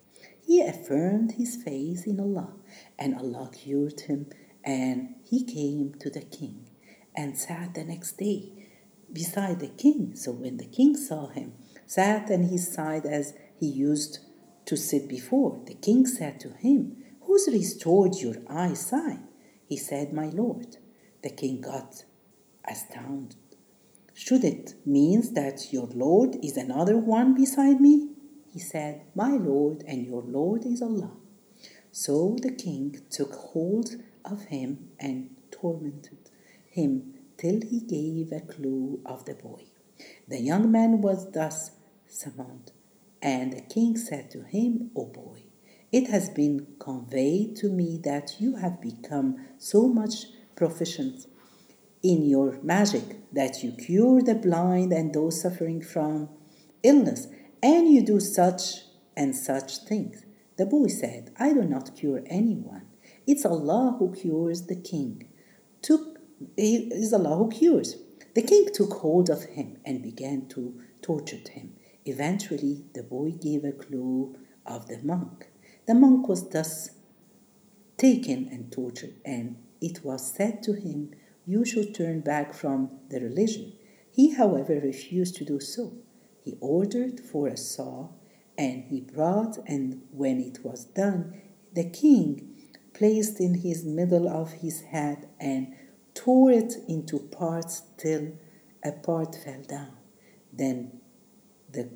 He 0.51 0.59
affirmed 0.59 1.35
his 1.37 1.55
faith 1.55 2.05
in 2.05 2.19
Allah, 2.19 2.55
and 2.99 3.15
Allah 3.15 3.49
cured 3.53 4.01
him, 4.01 4.25
and 4.65 5.15
he 5.23 5.45
came 5.45 5.95
to 6.01 6.09
the 6.09 6.25
king 6.25 6.67
and 7.15 7.37
sat 7.37 7.73
the 7.73 7.85
next 7.85 8.17
day 8.17 8.67
beside 9.13 9.61
the 9.61 9.69
king. 9.69 10.13
So 10.13 10.33
when 10.33 10.57
the 10.57 10.65
king 10.65 10.97
saw 10.97 11.29
him, 11.29 11.53
sat 11.85 12.29
on 12.29 12.43
his 12.49 12.69
side 12.69 13.05
as 13.05 13.33
he 13.61 13.67
used 13.67 14.19
to 14.65 14.75
sit 14.75 15.07
before. 15.07 15.61
The 15.67 15.75
king 15.75 16.05
said 16.05 16.41
to 16.41 16.49
him, 16.49 16.97
Who's 17.21 17.47
restored 17.47 18.15
your 18.15 18.35
eyesight? 18.49 19.21
He 19.65 19.77
said, 19.77 20.11
My 20.11 20.31
lord. 20.31 20.75
The 21.23 21.29
king 21.29 21.61
got 21.61 22.03
astounded. 22.69 23.37
Should 24.13 24.43
it 24.43 24.73
mean 24.85 25.33
that 25.33 25.71
your 25.71 25.87
Lord 25.87 26.35
is 26.43 26.57
another 26.57 26.97
one 26.97 27.35
beside 27.35 27.79
me? 27.79 28.10
He 28.51 28.59
said, 28.59 29.03
My 29.15 29.31
Lord 29.31 29.83
and 29.87 30.05
your 30.05 30.21
Lord 30.21 30.65
is 30.65 30.81
Allah. 30.81 31.11
So 31.91 32.37
the 32.41 32.51
king 32.51 33.01
took 33.09 33.33
hold 33.33 33.95
of 34.25 34.45
him 34.45 34.89
and 34.99 35.29
tormented 35.51 36.29
him 36.69 37.13
till 37.37 37.61
he 37.61 37.79
gave 37.81 38.31
a 38.31 38.41
clue 38.41 39.01
of 39.05 39.25
the 39.25 39.33
boy. 39.33 39.65
The 40.27 40.41
young 40.41 40.71
man 40.71 41.01
was 41.01 41.31
thus 41.31 41.71
summoned, 42.07 42.71
and 43.21 43.53
the 43.53 43.61
king 43.61 43.97
said 43.97 44.31
to 44.31 44.43
him, 44.43 44.91
O 44.95 45.05
boy, 45.05 45.43
it 45.91 46.07
has 46.09 46.29
been 46.29 46.67
conveyed 46.79 47.55
to 47.57 47.69
me 47.69 47.99
that 48.03 48.35
you 48.39 48.55
have 48.55 48.81
become 48.81 49.45
so 49.57 49.87
much 49.87 50.25
proficient 50.55 51.25
in 52.01 52.23
your 52.23 52.59
magic 52.63 53.03
that 53.33 53.63
you 53.63 53.71
cure 53.73 54.21
the 54.21 54.35
blind 54.35 54.91
and 54.91 55.13
those 55.13 55.41
suffering 55.41 55.81
from 55.81 56.29
illness, 56.83 57.27
and 57.63 57.87
you 57.87 58.03
do 58.03 58.19
such 58.19 58.81
and 59.15 59.35
such 59.35 59.77
things. 59.79 60.25
The 60.57 60.65
boy 60.65 60.87
said, 60.87 61.31
I 61.39 61.53
do 61.53 61.63
not 61.63 61.95
cure 61.95 62.23
anyone. 62.25 62.87
It's 63.27 63.45
Allah 63.45 63.95
who 63.97 64.13
cures 64.13 64.67
the 64.67 64.75
king. 64.75 65.27
Took 65.81 66.19
it 66.57 66.91
is 66.91 67.13
Allah 67.13 67.37
who 67.37 67.49
cures. 67.49 67.97
The 68.33 68.41
king 68.41 68.67
took 68.73 68.93
hold 68.93 69.29
of 69.29 69.43
him 69.43 69.77
and 69.85 70.01
began 70.01 70.47
to 70.49 70.79
torture 71.01 71.41
him. 71.49 71.75
Eventually, 72.05 72.85
the 72.93 73.03
boy 73.03 73.31
gave 73.31 73.63
a 73.63 73.71
clue 73.71 74.35
of 74.65 74.87
the 74.87 74.99
monk. 75.03 75.49
The 75.87 75.93
monk 75.93 76.27
was 76.27 76.49
thus 76.49 76.89
taken 77.97 78.47
and 78.51 78.71
tortured, 78.71 79.15
and 79.23 79.57
it 79.81 80.03
was 80.03 80.33
said 80.33 80.63
to 80.63 80.73
him, 80.73 81.11
You 81.45 81.65
should 81.65 81.93
turn 81.93 82.21
back 82.21 82.53
from 82.53 82.89
the 83.09 83.19
religion. 83.19 83.73
He, 84.11 84.31
however, 84.31 84.79
refused 84.79 85.35
to 85.35 85.45
do 85.45 85.59
so. 85.59 85.93
He 86.43 86.57
ordered 86.59 87.19
for 87.19 87.47
a 87.47 87.57
saw, 87.57 88.09
and 88.57 88.83
he 88.85 89.01
brought, 89.01 89.57
and 89.67 90.01
when 90.11 90.39
it 90.39 90.63
was 90.63 90.85
done, 90.85 91.41
the 91.73 91.89
king 91.89 92.55
placed 92.93 93.39
in 93.39 93.55
his 93.55 93.85
middle 93.85 94.27
of 94.27 94.51
his 94.51 94.81
head 94.81 95.27
and 95.39 95.73
tore 96.13 96.51
it 96.51 96.75
into 96.87 97.19
parts 97.19 97.83
till 97.97 98.33
a 98.83 98.91
part 98.91 99.35
fell 99.35 99.61
down. 99.63 99.97
Then 100.51 100.99
the 101.71 101.89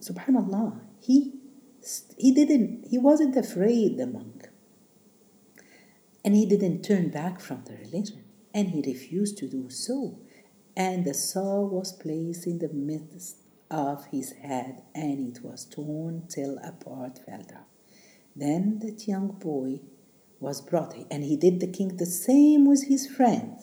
subhanallah, 0.00 0.80
he 1.00 1.34
he 2.16 2.32
didn't 2.32 2.86
he 2.90 2.98
wasn't 2.98 3.36
afraid 3.36 3.96
the 3.96 4.06
monk. 4.06 4.48
And 6.24 6.34
he 6.34 6.44
didn't 6.44 6.82
turn 6.82 7.08
back 7.08 7.40
from 7.40 7.64
the 7.64 7.76
religion, 7.76 8.24
and 8.52 8.70
he 8.70 8.82
refused 8.82 9.38
to 9.38 9.48
do 9.48 9.70
so. 9.70 10.18
And 10.78 11.04
the 11.04 11.12
saw 11.12 11.60
was 11.60 11.92
placed 11.92 12.46
in 12.46 12.60
the 12.60 12.68
midst 12.68 13.38
of 13.68 14.06
his 14.06 14.30
head, 14.30 14.82
and 14.94 15.36
it 15.36 15.42
was 15.42 15.64
torn 15.64 16.28
till 16.28 16.56
a 16.58 16.70
part 16.70 17.18
fell 17.26 17.42
down. 17.42 17.64
Then 18.36 18.78
that 18.78 19.08
young 19.08 19.32
boy 19.32 19.80
was 20.38 20.60
brought, 20.60 20.94
and 21.10 21.24
he 21.24 21.36
did 21.36 21.58
the 21.58 21.66
king 21.66 21.96
the 21.96 22.06
same 22.06 22.64
with 22.64 22.86
his 22.86 23.08
friend, 23.08 23.58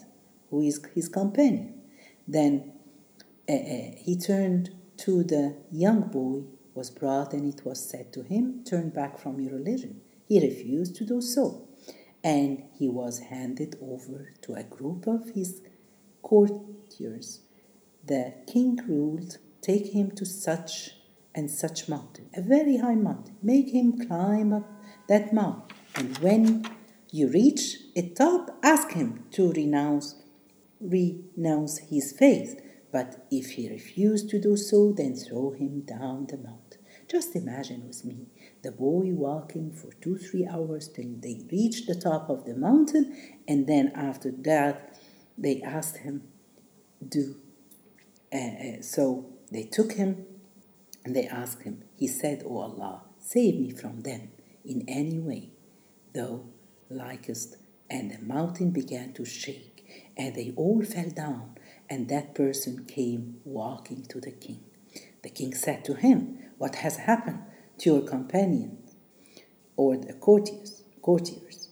who 0.49 0.59
is 0.59 0.81
his 0.93 1.07
companion. 1.07 1.81
Then 2.27 2.73
uh, 3.47 3.53
uh, 3.53 3.91
he 3.97 4.19
turned 4.21 4.71
to 4.97 5.23
the 5.23 5.55
young 5.71 6.09
boy, 6.09 6.43
was 6.73 6.89
brought, 6.89 7.31
and 7.31 7.47
it 7.47 7.65
was 7.65 7.89
said 7.89 8.11
to 8.11 8.23
him, 8.23 8.65
Turn 8.65 8.89
back 8.89 9.17
from 9.17 9.39
your 9.39 9.53
religion. 9.53 10.01
He 10.27 10.41
refused 10.41 10.97
to 10.97 11.05
do 11.05 11.21
so, 11.21 11.69
and 12.21 12.63
he 12.77 12.89
was 12.89 13.19
handed 13.19 13.77
over 13.81 14.33
to 14.41 14.55
a 14.55 14.63
group 14.63 15.07
of 15.07 15.29
his 15.29 15.61
courtiers. 16.25 17.41
The 18.05 18.33
king 18.51 18.79
ruled, 18.87 19.37
Take 19.61 19.87
him 19.93 20.11
to 20.11 20.25
such 20.25 20.91
and 21.33 21.49
such 21.49 21.89
mountain, 21.89 22.29
a 22.35 22.41
very 22.41 22.77
high 22.77 22.95
mountain. 22.95 23.35
Make 23.41 23.69
him 23.69 24.07
climb 24.07 24.53
up 24.53 24.69
that 25.07 25.33
mountain 25.33 25.75
and 25.95 26.17
when 26.17 26.65
you 27.11 27.29
reach 27.29 27.77
its 27.95 28.17
top, 28.17 28.59
ask 28.61 28.91
him 28.91 29.23
to 29.31 29.51
renounce, 29.53 30.15
renounce 30.81 31.77
his 31.77 32.11
faith. 32.11 32.61
But 32.91 33.25
if 33.31 33.51
he 33.51 33.69
refused 33.69 34.29
to 34.29 34.41
do 34.41 34.57
so, 34.57 34.91
then 34.91 35.15
throw 35.15 35.51
him 35.51 35.81
down 35.81 36.27
the 36.27 36.37
mountain. 36.37 36.81
Just 37.07 37.35
imagine 37.35 37.87
with 37.87 38.03
me 38.03 38.27
the 38.63 38.71
boy 38.71 39.11
walking 39.13 39.71
for 39.71 39.93
two, 40.01 40.17
three 40.17 40.45
hours 40.45 40.89
till 40.89 41.13
they 41.19 41.45
reach 41.51 41.85
the 41.85 41.95
top 41.95 42.29
of 42.29 42.45
the 42.45 42.55
mountain, 42.55 43.15
and 43.47 43.67
then 43.67 43.91
after 43.95 44.31
that, 44.39 44.94
they 45.37 45.61
asked 45.61 45.97
him, 45.97 46.23
Do. 47.07 47.35
Uh, 48.33 48.81
so 48.81 49.25
they 49.51 49.63
took 49.63 49.93
him 49.93 50.25
and 51.03 51.15
they 51.15 51.27
asked 51.27 51.63
him. 51.63 51.83
He 51.95 52.07
said, 52.07 52.43
O 52.45 52.57
Allah, 52.57 53.03
save 53.19 53.59
me 53.59 53.71
from 53.71 54.01
them 54.01 54.29
in 54.63 54.83
any 54.87 55.19
way 55.19 55.49
thou 56.13 56.45
likest. 56.89 57.57
And 57.89 58.09
the 58.11 58.19
mountain 58.19 58.71
began 58.71 59.13
to 59.13 59.25
shake, 59.25 59.85
and 60.17 60.33
they 60.33 60.53
all 60.55 60.83
fell 60.83 61.11
down, 61.11 61.55
and 61.87 62.09
that 62.09 62.33
person 62.33 62.85
came 62.85 63.41
walking 63.43 64.05
to 64.09 64.19
the 64.19 64.31
king. 64.31 64.63
The 65.21 65.29
king 65.29 65.53
said 65.53 65.85
to 65.85 65.93
him, 65.93 66.39
What 66.57 66.75
has 66.75 66.97
happened 66.97 67.43
to 67.79 67.89
your 67.91 68.01
companion 68.01 68.79
or 69.77 69.97
the 69.97 70.13
courtiers? 70.13 70.81
courtiers? 71.01 71.64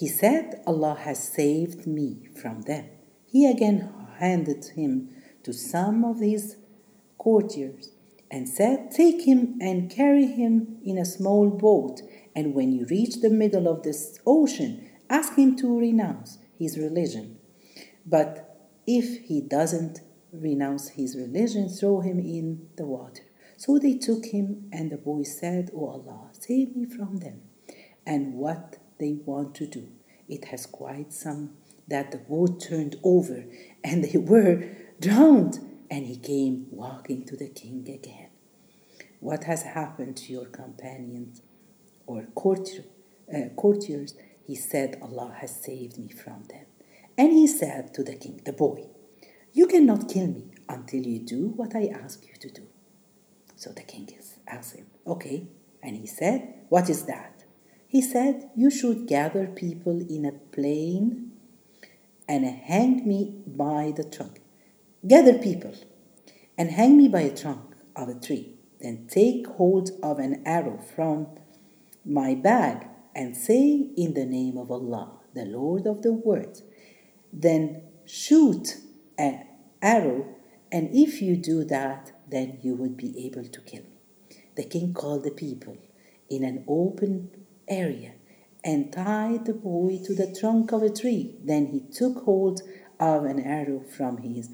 He 0.00 0.08
said, 0.08 0.62
Allah 0.66 0.96
has 0.98 1.22
saved 1.22 1.86
me 1.86 2.30
from 2.34 2.62
them. 2.62 2.86
He 3.26 3.46
again 3.46 3.92
handed 4.18 4.64
him 4.74 5.10
to 5.42 5.52
some 5.52 6.06
of 6.06 6.20
his 6.20 6.56
courtiers 7.18 7.90
and 8.30 8.48
said, 8.48 8.90
Take 8.90 9.26
him 9.26 9.58
and 9.60 9.90
carry 9.90 10.24
him 10.24 10.78
in 10.82 10.96
a 10.96 11.04
small 11.04 11.50
boat 11.50 12.00
and 12.34 12.54
when 12.54 12.72
you 12.72 12.86
reach 12.86 13.20
the 13.20 13.28
middle 13.28 13.68
of 13.68 13.82
this 13.82 14.18
ocean, 14.26 14.88
ask 15.10 15.34
him 15.34 15.54
to 15.56 15.78
renounce 15.78 16.38
his 16.58 16.78
religion. 16.78 17.36
But 18.06 18.70
if 18.86 19.26
he 19.26 19.42
doesn't 19.42 20.00
renounce 20.32 20.90
his 20.90 21.14
religion, 21.14 21.68
throw 21.68 22.00
him 22.00 22.18
in 22.18 22.68
the 22.76 22.86
water. 22.86 23.24
So 23.58 23.78
they 23.78 23.98
took 23.98 24.24
him, 24.24 24.70
and 24.72 24.90
the 24.90 24.96
boy 24.96 25.24
said, 25.24 25.70
O 25.74 25.88
Allah, 25.88 26.30
save 26.32 26.74
me 26.74 26.86
from 26.86 27.18
them. 27.18 27.42
And 28.06 28.32
what 28.32 28.78
they 29.00 29.16
want 29.24 29.56
to 29.56 29.66
do. 29.66 29.88
It 30.28 30.44
has 30.46 30.66
quite 30.66 31.12
some 31.12 31.56
that 31.88 32.12
the 32.12 32.18
boat 32.18 32.60
turned 32.60 32.96
over, 33.02 33.44
and 33.82 34.04
they 34.04 34.18
were 34.32 34.68
drowned. 35.00 35.58
And 35.90 36.06
he 36.06 36.16
came 36.16 36.66
walking 36.70 37.24
to 37.24 37.36
the 37.36 37.48
king 37.48 37.88
again. 37.92 38.28
What 39.18 39.42
has 39.44 39.62
happened 39.64 40.16
to 40.18 40.32
your 40.32 40.46
companions? 40.46 41.42
or 42.10 42.24
courtier, 42.34 42.84
uh, 43.32 43.48
courtiers, 43.54 44.14
he 44.44 44.56
said, 44.56 44.98
Allah 45.00 45.32
has 45.40 45.62
saved 45.62 45.96
me 45.96 46.08
from 46.08 46.42
them. 46.48 46.66
And 47.16 47.30
he 47.32 47.46
said 47.46 47.94
to 47.94 48.02
the 48.02 48.16
king, 48.16 48.40
the 48.44 48.52
boy, 48.52 48.88
You 49.52 49.66
cannot 49.68 50.08
kill 50.08 50.26
me 50.26 50.50
until 50.68 51.02
you 51.06 51.20
do 51.20 51.48
what 51.48 51.76
I 51.76 51.86
ask 51.86 52.26
you 52.26 52.34
to 52.40 52.50
do. 52.50 52.66
So 53.54 53.70
the 53.70 53.82
king 53.82 54.08
asked 54.48 54.74
him, 54.74 54.86
Okay. 55.06 55.46
And 55.82 55.96
he 55.96 56.06
said, 56.06 56.54
What 56.68 56.90
is 56.90 57.04
that? 57.04 57.39
He 57.90 58.00
said, 58.00 58.50
You 58.54 58.70
should 58.70 59.08
gather 59.08 59.48
people 59.48 60.00
in 60.08 60.24
a 60.24 60.30
plain 60.30 61.32
and 62.28 62.44
hang 62.44 63.04
me 63.04 63.42
by 63.44 63.92
the 63.96 64.04
trunk. 64.04 64.40
Gather 65.04 65.36
people 65.36 65.74
and 66.56 66.70
hang 66.70 66.96
me 66.96 67.08
by 67.08 67.22
a 67.22 67.36
trunk 67.36 67.74
of 67.96 68.08
a 68.08 68.14
tree. 68.14 68.54
Then 68.80 69.08
take 69.10 69.44
hold 69.48 69.90
of 70.04 70.20
an 70.20 70.40
arrow 70.46 70.78
from 70.78 71.26
my 72.04 72.36
bag 72.36 72.86
and 73.12 73.36
say, 73.36 73.90
In 73.96 74.14
the 74.14 74.24
name 74.24 74.56
of 74.56 74.70
Allah, 74.70 75.18
the 75.34 75.46
Lord 75.46 75.88
of 75.88 76.02
the 76.02 76.12
world. 76.12 76.62
Then 77.32 77.82
shoot 78.06 78.76
an 79.18 79.46
arrow, 79.82 80.36
and 80.70 80.90
if 80.94 81.20
you 81.20 81.36
do 81.36 81.64
that, 81.64 82.12
then 82.28 82.58
you 82.62 82.76
would 82.76 82.96
be 82.96 83.26
able 83.26 83.46
to 83.48 83.60
kill 83.62 83.82
me. 83.82 84.38
The 84.54 84.62
king 84.62 84.94
called 84.94 85.24
the 85.24 85.32
people 85.32 85.76
in 86.28 86.44
an 86.44 86.64
open 86.68 87.39
area 87.70 88.12
and 88.62 88.92
tied 88.92 89.46
the 89.46 89.54
boy 89.54 89.98
to 90.04 90.14
the 90.14 90.34
trunk 90.38 90.72
of 90.72 90.82
a 90.82 90.90
tree. 90.90 91.36
Then 91.42 91.66
he 91.66 91.80
took 91.80 92.24
hold 92.24 92.60
of 92.98 93.24
an 93.24 93.40
arrow 93.40 93.80
from 93.80 94.18
his 94.18 94.50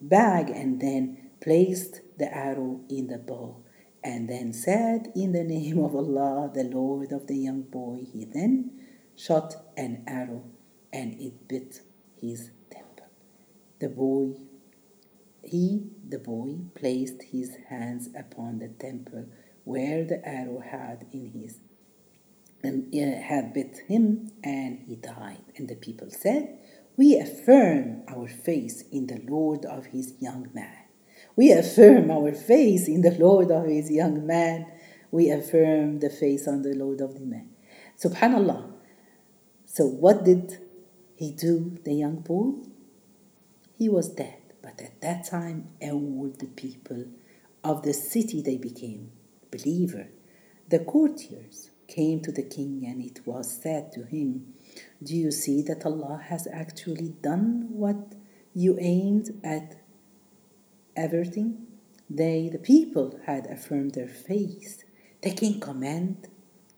bag 0.00 0.50
and 0.50 0.80
then 0.80 1.30
placed 1.40 2.00
the 2.18 2.34
arrow 2.34 2.80
in 2.88 3.06
the 3.06 3.18
bow 3.18 3.62
and 4.02 4.28
then 4.28 4.52
said, 4.52 5.12
In 5.14 5.32
the 5.32 5.44
name 5.44 5.78
of 5.78 5.94
Allah, 5.94 6.50
the 6.52 6.64
Lord 6.64 7.12
of 7.12 7.26
the 7.26 7.36
young 7.36 7.62
boy. 7.62 8.06
He 8.12 8.24
then 8.24 8.70
shot 9.16 9.56
an 9.76 10.04
arrow 10.06 10.44
and 10.92 11.20
it 11.20 11.48
bit 11.48 11.82
his 12.20 12.50
temple. 12.70 13.06
The 13.80 13.88
boy, 13.88 14.34
he, 15.42 15.90
the 16.08 16.18
boy, 16.18 16.56
placed 16.74 17.22
his 17.30 17.56
hands 17.68 18.08
upon 18.16 18.58
the 18.58 18.68
temple 18.68 19.26
where 19.64 20.04
the 20.04 20.26
arrow 20.26 20.60
had 20.60 21.06
in 21.12 21.32
his 21.32 21.58
Uh, 22.66 23.22
had 23.22 23.54
bit 23.54 23.78
him 23.86 24.32
and 24.42 24.80
he 24.86 24.96
died. 24.96 25.44
And 25.56 25.68
the 25.68 25.76
people 25.76 26.10
said, 26.10 26.58
We 26.96 27.16
affirm 27.16 28.02
our 28.08 28.26
faith 28.26 28.88
in 28.90 29.06
the 29.06 29.20
Lord 29.28 29.64
of 29.64 29.86
his 29.86 30.14
young 30.20 30.48
man. 30.52 30.76
We 31.36 31.52
affirm 31.52 32.10
our 32.10 32.32
faith 32.32 32.88
in 32.88 33.02
the 33.02 33.16
Lord 33.18 33.50
of 33.50 33.66
his 33.66 33.90
young 33.90 34.26
man. 34.26 34.66
We 35.10 35.30
affirm 35.30 36.00
the 36.00 36.10
faith 36.10 36.48
on 36.48 36.62
the 36.62 36.74
Lord 36.74 37.00
of 37.00 37.14
the 37.14 37.24
man. 37.24 37.50
Subhanallah. 37.98 38.72
So 39.66 39.86
what 39.86 40.24
did 40.24 40.58
he 41.16 41.32
do, 41.32 41.78
the 41.84 41.94
young 41.94 42.16
boy? 42.16 42.52
He 43.78 43.88
was 43.88 44.08
dead. 44.08 44.38
But 44.62 44.80
at 44.82 45.00
that 45.02 45.26
time, 45.26 45.68
all 45.80 46.32
the 46.36 46.46
people 46.46 47.04
of 47.62 47.82
the 47.82 47.92
city, 47.92 48.42
they 48.42 48.56
became 48.56 49.12
believer. 49.50 50.08
The 50.68 50.80
courtiers 50.80 51.70
came 51.88 52.20
to 52.20 52.32
the 52.32 52.42
king 52.42 52.84
and 52.86 53.02
it 53.02 53.26
was 53.26 53.50
said 53.62 53.92
to 53.92 54.04
him, 54.04 54.54
Do 55.02 55.16
you 55.16 55.30
see 55.30 55.62
that 55.62 55.84
Allah 55.86 56.20
has 56.28 56.46
actually 56.52 57.10
done 57.22 57.68
what 57.70 58.14
you 58.54 58.78
aimed 58.80 59.40
at 59.44 59.76
everything? 60.96 61.66
They, 62.08 62.48
the 62.48 62.58
people, 62.58 63.18
had 63.26 63.46
affirmed 63.46 63.94
their 63.94 64.08
faith. 64.08 64.84
The 65.22 65.32
king 65.32 65.60
commanded 65.60 66.28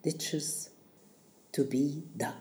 ditches 0.02 0.70
to 1.52 1.64
be 1.64 2.04
dug 2.16 2.34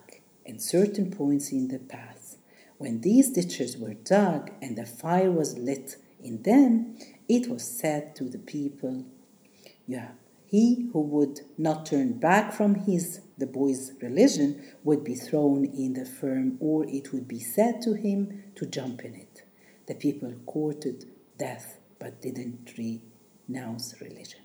and 0.46 0.62
certain 0.62 1.12
points 1.12 1.52
in 1.52 1.68
the 1.68 1.80
path. 1.80 2.38
When 2.78 3.02
these 3.02 3.32
ditches 3.32 3.78
were 3.78 3.96
dug 3.96 4.52
and 4.62 4.78
a 4.78 4.86
fire 4.86 5.32
was 5.32 5.58
lit 5.58 5.98
in 6.24 6.44
them, 6.44 6.98
it 7.28 7.50
was 7.50 7.64
said 7.64 8.16
to 8.18 8.26
the 8.26 8.38
people, 8.38 9.06
Yeah, 9.86 10.12
he 10.48 10.90
who 10.94 11.02
would 11.02 11.42
not 11.58 11.86
turn 11.86 12.20
back 12.20 12.54
from 12.54 12.76
his, 12.76 13.22
the 13.38 13.46
boy's 13.46 13.92
religion, 14.02 14.64
would 14.84 15.04
be 15.04 15.14
thrown 15.16 15.66
in 15.66 15.94
the 15.94 16.06
firm, 16.06 16.58
or 16.62 16.86
it 16.86 17.12
would 17.12 17.28
be 17.28 17.40
said 17.40 17.82
to 17.82 17.94
him 17.94 18.44
to 18.56 18.66
jump 18.66 19.04
in 19.04 19.14
it. 19.14 19.44
The 19.88 19.96
people 19.96 20.34
courted 20.46 21.06
death 21.38 21.80
but 22.00 22.22
didn't 22.22 22.74
renounce 22.78 24.00
religion. 24.00 24.40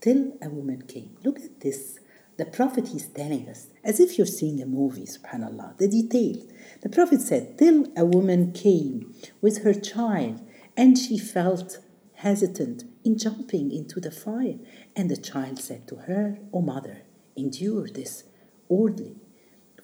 Till 0.00 0.36
a 0.40 0.48
woman 0.48 0.82
came. 0.82 1.16
Look 1.24 1.40
at 1.40 1.60
this. 1.60 1.98
The 2.36 2.46
Prophet 2.46 2.94
is 2.94 3.08
telling 3.08 3.48
us, 3.48 3.66
as 3.84 4.00
if 4.00 4.16
you're 4.16 4.26
seeing 4.26 4.62
a 4.62 4.66
movie, 4.66 5.04
subhanAllah, 5.04 5.78
the 5.78 5.88
details. 5.88 6.44
The 6.80 6.88
Prophet 6.88 7.20
said, 7.20 7.58
Till 7.58 7.88
a 7.96 8.04
woman 8.04 8.52
came 8.52 9.14
with 9.40 9.62
her 9.64 9.74
child 9.74 10.40
and 10.76 10.96
she 10.96 11.18
felt 11.18 11.78
hesitant 12.20 12.84
in 13.04 13.16
jumping 13.16 13.72
into 13.72 14.00
the 14.00 14.10
fire. 14.10 14.58
And 14.94 15.10
the 15.10 15.16
child 15.16 15.58
said 15.58 15.88
to 15.88 15.96
her, 16.08 16.38
O 16.52 16.58
oh 16.58 16.62
mother, 16.62 17.02
endure 17.36 17.88
this 17.88 18.24
orderly 18.68 19.16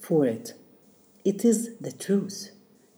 for 0.01 0.27
it. 0.27 0.53
It 1.25 1.45
is 1.45 1.77
the 1.79 1.93
truth 1.93 2.51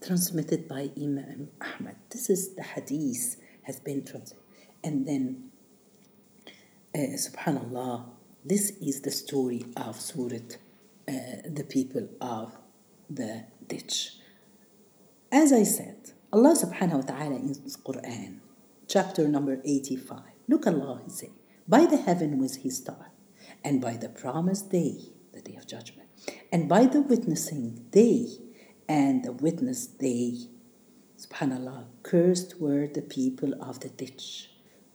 transmitted 0.04 0.68
by 0.68 0.90
Imam 0.96 1.48
Ahmad. 1.60 1.96
This 2.10 2.28
is 2.28 2.54
the 2.54 2.62
hadith 2.62 3.36
has 3.62 3.80
been 3.80 4.04
transmitted. 4.04 4.44
And 4.82 5.06
then, 5.06 5.50
uh, 6.94 7.16
subhanallah, 7.16 8.04
this 8.44 8.70
is 8.80 9.00
the 9.02 9.10
story 9.10 9.64
of 9.76 10.00
Surah, 10.00 10.36
uh, 11.08 11.12
the 11.44 11.66
people 11.68 12.08
of 12.20 12.56
the 13.10 13.44
ditch. 13.66 14.14
As 15.30 15.52
I 15.52 15.62
said, 15.62 16.12
Allah 16.32 16.54
subhanahu 16.54 17.04
wa 17.04 17.06
ta'ala 17.12 17.36
in 17.36 17.54
Quran, 17.88 18.40
chapter 18.88 19.28
number 19.28 19.60
85, 19.66 20.20
look 20.48 20.66
Allah 20.66 21.02
say, 21.08 21.32
by 21.68 21.84
the 21.84 21.98
heaven 21.98 22.38
with 22.38 22.56
his 22.62 22.78
star, 22.78 23.12
and 23.62 23.82
by 23.82 23.98
the 23.98 24.08
promised 24.08 24.70
day, 24.70 25.12
the 25.34 25.42
day 25.42 25.56
of 25.56 25.66
judgment, 25.66 26.08
and 26.50 26.70
by 26.70 26.86
the 26.86 27.02
witnessing 27.02 27.84
day, 27.90 28.28
and 28.88 29.22
the 29.24 29.32
witness 29.32 29.86
day, 29.86 30.38
subhanallah, 31.18 31.84
cursed 32.02 32.58
were 32.58 32.86
the 32.86 33.02
people 33.02 33.52
of 33.62 33.80
the 33.80 33.90
ditch, 33.90 34.52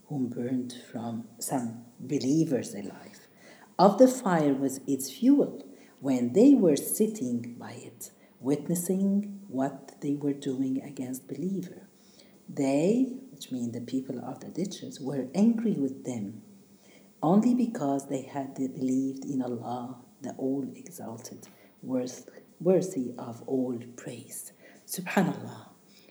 whom 0.07 0.27
burned 0.27 0.73
from 0.91 1.27
some 1.37 1.85
believers 1.99 2.73
alive, 2.73 3.27
of 3.77 3.99
the 3.99 4.07
fire 4.07 4.55
was 4.55 4.81
its 4.87 5.11
fuel, 5.11 5.63
when 5.99 6.33
they 6.33 6.55
were 6.55 6.75
sitting 6.75 7.55
by 7.59 7.73
it, 7.73 8.09
witnessing 8.39 9.39
what 9.47 10.01
they 10.01 10.15
were 10.15 10.33
doing 10.33 10.81
against 10.81 11.27
believer. 11.27 11.87
They, 12.49 13.19
which 13.33 13.51
mean 13.51 13.71
the 13.71 13.81
people 13.81 14.19
of 14.23 14.39
the 14.39 14.49
ditches, 14.49 14.99
were 14.99 15.27
angry 15.33 15.73
with 15.73 16.05
them 16.05 16.43
only 17.23 17.55
because 17.55 18.09
they 18.09 18.21
had 18.21 18.53
believed 18.53 19.23
in 19.25 19.41
Allah, 19.41 19.95
the 20.21 20.33
all 20.37 20.65
exalted, 20.75 21.47
worth, 21.81 22.29
worthy 22.59 23.13
of 23.17 23.41
all 23.47 23.79
praise. 23.95 24.51
Subhanallah. 24.85 25.69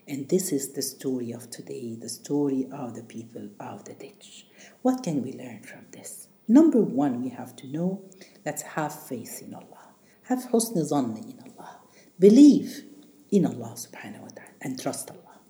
And 0.09 0.29
this 0.29 0.51
is 0.51 0.73
the 0.73 0.83
story 0.83 1.31
of 1.31 1.51
today, 1.51 1.97
the 2.01 2.09
story 2.09 2.67
of 2.73 2.97
the 2.97 3.05
people 3.05 3.51
of 3.61 3.85
the 3.85 3.93
ditch. 3.95 4.47
What 4.81 5.05
can 5.05 5.23
we 5.23 5.33
learn 5.33 5.63
from 5.63 5.87
this? 5.93 6.29
Number 6.49 6.81
one, 6.81 7.23
we 7.23 7.29
have 7.29 7.55
to 7.57 7.69
know 7.69 8.03
let's 8.45 8.63
have 8.63 8.93
faith 9.07 9.43
in 9.43 9.55
Allah. 9.55 9.93
Have 10.25 10.51
husn 10.51 10.77
in 10.77 11.39
Allah. 11.47 11.81
Believe 12.19 12.85
in 13.31 13.47
Allah 13.47 13.75
subhanahu 13.77 14.23
wa 14.23 14.29
ta'ala 14.29 14.51
and 14.61 14.81
trust 14.81 15.11
Allah. 15.11 15.41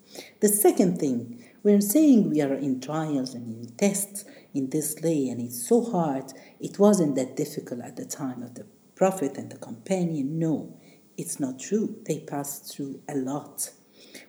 The 0.41 0.49
second 0.49 0.99
thing, 0.99 1.42
we're 1.63 1.81
saying 1.81 2.29
we 2.29 2.41
are 2.41 2.53
in 2.53 2.81
trials 2.81 3.33
and 3.33 3.47
in 3.47 3.73
tests 3.75 4.25
in 4.53 4.69
this 4.69 4.97
way, 5.01 5.29
and 5.29 5.39
it's 5.39 5.67
so 5.67 5.81
hard. 5.81 6.25
It 6.59 6.77
wasn't 6.77 7.15
that 7.15 7.37
difficult 7.37 7.81
at 7.81 7.95
the 7.95 8.05
time 8.05 8.43
of 8.43 8.55
the 8.55 8.65
Prophet 8.95 9.37
and 9.37 9.49
the 9.49 9.57
companion. 9.57 10.37
No, 10.37 10.77
it's 11.17 11.39
not 11.39 11.59
true. 11.59 11.97
They 12.05 12.19
passed 12.19 12.75
through 12.75 13.01
a 13.07 13.15
lot. 13.15 13.71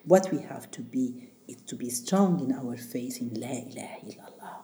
What 0.05 0.31
we 0.33 0.42
have 0.42 0.70
to 0.73 0.81
be 0.81 1.33
is 1.49 1.57
to 1.66 1.77
be 1.77 1.90
strong 1.90 2.40
in 2.40 2.53
our 2.53 2.77
faith 2.77 3.20
in 3.20 3.35
La 3.35 3.49
ilaha 3.49 3.99
illallah. 4.07 4.57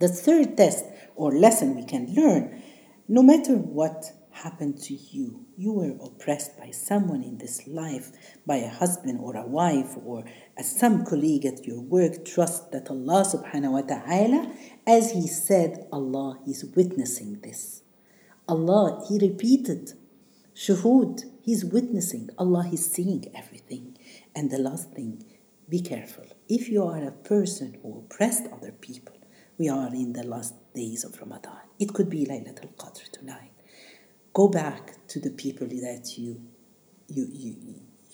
The 0.00 0.08
third 0.08 0.56
test 0.56 0.84
or 1.14 1.32
lesson 1.32 1.76
we 1.76 1.84
can 1.84 2.14
learn, 2.14 2.62
no 3.06 3.22
matter 3.22 3.54
what 3.54 4.12
happened 4.36 4.78
to 4.82 4.94
you, 4.94 5.46
you 5.56 5.72
were 5.72 5.96
oppressed 6.04 6.58
by 6.58 6.70
someone 6.70 7.22
in 7.22 7.38
this 7.38 7.66
life, 7.66 8.12
by 8.46 8.56
a 8.56 8.68
husband 8.68 9.20
or 9.22 9.36
a 9.36 9.46
wife 9.46 9.96
or 10.04 10.24
as 10.56 10.78
some 10.78 11.04
colleague 11.04 11.46
at 11.46 11.66
your 11.66 11.80
work, 11.80 12.24
trust 12.24 12.72
that 12.72 12.90
Allah 12.90 13.24
subhanahu 13.24 13.72
wa 13.72 13.80
ta'ala, 13.82 14.52
as 14.86 15.12
He 15.12 15.26
said, 15.26 15.86
Allah 15.92 16.38
is 16.46 16.64
witnessing 16.76 17.40
this. 17.40 17.82
Allah, 18.48 19.04
He 19.08 19.18
repeated, 19.18 19.94
shuhud, 20.54 21.24
He's 21.42 21.64
witnessing, 21.64 22.30
Allah 22.38 22.68
is 22.72 22.90
seeing 22.90 23.24
everything. 23.34 23.96
And 24.34 24.50
the 24.50 24.58
last 24.58 24.92
thing, 24.92 25.24
be 25.68 25.80
careful. 25.80 26.26
If 26.48 26.68
you 26.68 26.84
are 26.84 27.02
a 27.02 27.10
person 27.10 27.78
who 27.82 27.98
oppressed 27.98 28.46
other 28.52 28.72
people, 28.72 29.16
we 29.58 29.68
are 29.68 29.88
in 29.88 30.12
the 30.12 30.24
last 30.24 30.54
days 30.74 31.04
of 31.04 31.18
Ramadan. 31.20 31.60
It 31.78 31.94
could 31.94 32.10
be 32.10 32.26
Laylatul 32.26 32.74
Qadr 32.76 33.10
tonight 33.10 33.55
go 34.35 34.47
back 34.47 35.07
to 35.07 35.19
the 35.19 35.29
people 35.31 35.67
that 35.67 36.17
you 36.17 36.41
you 37.07 37.27
you 37.31 37.55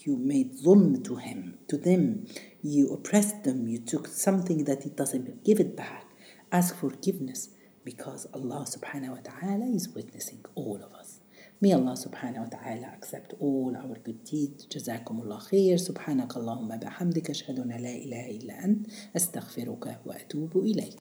you 0.04 0.18
made 0.18 0.54
zulm 0.64 1.04
to 1.04 1.16
him 1.18 1.58
to 1.68 1.78
them 1.78 2.26
you 2.64 2.90
oppressed 2.94 3.44
them 3.44 3.68
you 3.68 3.80
took 3.80 4.08
something 4.08 4.64
that 4.64 4.86
it 4.86 4.96
doesn't 4.96 5.44
give 5.44 5.60
it 5.60 5.76
back 5.76 6.06
ask 6.52 6.76
forgiveness 6.76 7.50
because 7.84 8.28
Allah 8.34 8.66
subhanahu 8.68 9.16
wa 9.18 9.22
ta'ala 9.24 9.66
is 9.74 9.90
witnessing 9.90 10.44
all 10.56 10.80
of 10.84 10.94
us 10.94 11.20
May 11.60 11.74
Allah 11.74 11.98
subhanahu 11.98 12.46
wa 12.46 12.52
ta'ala 12.54 12.94
accept 12.94 13.34
all 13.40 13.74
our 13.76 13.98
good 14.06 14.24
deeds. 14.24 14.68
جزاكم 14.70 15.22
الله 15.22 15.38
خير. 15.40 15.78
سبحانك 15.78 16.38
اللهم 16.38 16.78
بحمدك 16.78 17.30
أشهد 17.30 17.60
أن 17.60 17.70
لا 17.70 17.96
إله 17.96 18.30
إلا 18.30 18.66
أنت 18.66 18.88
أستغفرك 19.16 20.00
وأتوب 20.06 20.58
إليك. 20.58 21.00